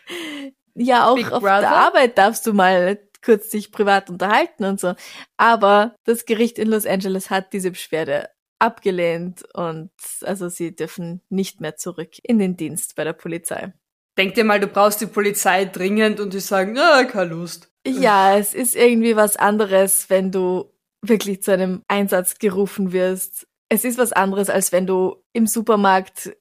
[0.73, 1.61] ja, auch Big auf Brother?
[1.61, 4.95] der Arbeit darfst du mal kurz dich privat unterhalten und so.
[5.37, 9.91] Aber das Gericht in Los Angeles hat diese Beschwerde abgelehnt und
[10.21, 13.73] also sie dürfen nicht mehr zurück in den Dienst bei der Polizei.
[14.17, 17.69] Denk dir mal, du brauchst die Polizei dringend und die sagen, na, keine Lust.
[17.85, 23.47] Ja, es ist irgendwie was anderes, wenn du wirklich zu einem Einsatz gerufen wirst.
[23.69, 26.35] Es ist was anderes, als wenn du im Supermarkt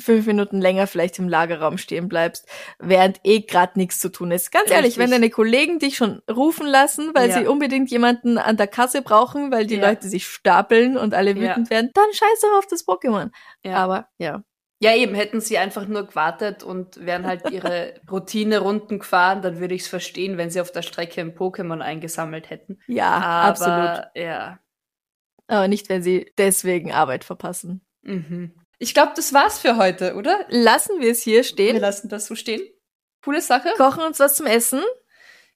[0.00, 2.48] fünf Minuten länger vielleicht im Lagerraum stehen bleibst,
[2.78, 4.50] während eh grad nichts zu tun ist.
[4.50, 4.98] Ganz ehrlich, Richtig.
[5.02, 7.38] wenn deine Kollegen dich schon rufen lassen, weil Ja.
[7.38, 9.90] sie unbedingt jemanden an der Kasse brauchen, weil die Ja.
[9.90, 11.50] Leute sich stapeln und alle Ja.
[11.50, 13.30] wütend werden, dann scheiß doch auf das Pokémon.
[13.62, 13.76] Ja.
[13.76, 14.42] Aber ja.
[14.82, 19.74] Ja, eben, hätten sie einfach nur gewartet und wären halt ihre Routine-Runden gefahren, dann würde
[19.74, 22.78] ich es verstehen, wenn sie auf der Strecke ein Pokémon eingesammelt hätten.
[22.86, 24.16] Ja, Aber, absolut.
[24.16, 24.58] ja.
[25.48, 27.84] Aber nicht, wenn sie deswegen Arbeit verpassen.
[28.02, 28.54] Mhm.
[28.78, 30.46] Ich glaube, das war's für heute, oder?
[30.48, 31.76] Lassen wir es hier Wir stehen.
[31.76, 32.62] lassen das so stehen.
[33.22, 33.68] Coole Sache.
[33.76, 34.80] kochen uns was zum Essen.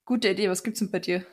[0.05, 0.51] Gute Idee.
[0.51, 1.25] Was gibt's denn bei dir?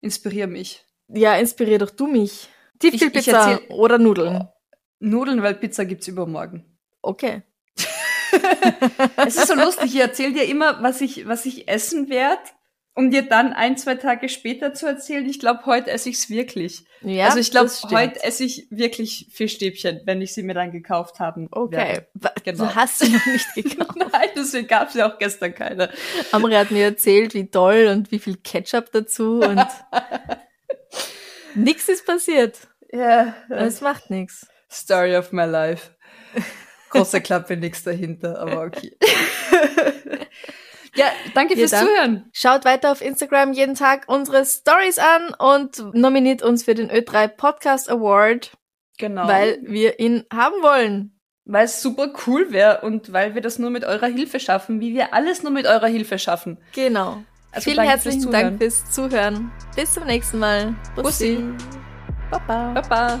[0.00, 0.84] Inspirier mich.
[1.08, 2.48] Ja, inspirier doch du mich.
[2.74, 4.46] ich Tiefkühlpizza oder Nudeln.
[5.00, 6.75] Nudeln, weil Pizza gibt's übermorgen.
[7.06, 7.42] Okay.
[9.24, 12.42] Es ist so lustig, ich erzähle dir immer, was ich, was ich essen werde,
[12.94, 16.84] um dir dann ein, zwei Tage später zu erzählen, ich glaube, heute esse ich's wirklich.
[17.02, 21.20] Ja, also ich glaube, heute esse ich wirklich Fischstäbchen, wenn ich sie mir dann gekauft
[21.20, 22.02] haben Okay.
[22.14, 22.64] Wa- Genau.
[22.64, 23.96] Du hast sie noch nicht gekauft.
[23.96, 25.90] Nein, deswegen gab's ja auch gestern keine.
[26.32, 29.64] Amri hat mir erzählt, wie toll und wie viel Ketchup dazu und
[31.54, 32.58] nix ist passiert.
[32.92, 34.46] Ja, Es macht nix.
[34.70, 35.90] Story of my life.
[36.90, 38.92] Große Klappe, nix dahinter, aber okay.
[40.94, 41.86] ja, danke Ja, fürs dann.
[41.86, 42.30] Zuhören.
[42.32, 47.28] Schaut weiter auf Instagram jeden Tag unsere Stories an und nominiert uns für den Ö3
[47.28, 48.52] Podcast Award,
[48.98, 49.26] Genau.
[49.28, 51.12] weil wir ihn haben wollen.
[51.44, 54.94] weil es super cool wäre und weil wir das nur mit eurer Hilfe schaffen, wie
[54.94, 56.58] wir alles nur mit eurer Hilfe schaffen.
[56.74, 57.22] Genau.
[57.52, 59.52] Also Vielen herzlichen fürs Dank fürs Zuhören.
[59.76, 60.74] Bis zum nächsten Mal.
[60.96, 61.38] Bussi.
[62.30, 62.72] Baba.
[62.72, 63.20] Baba.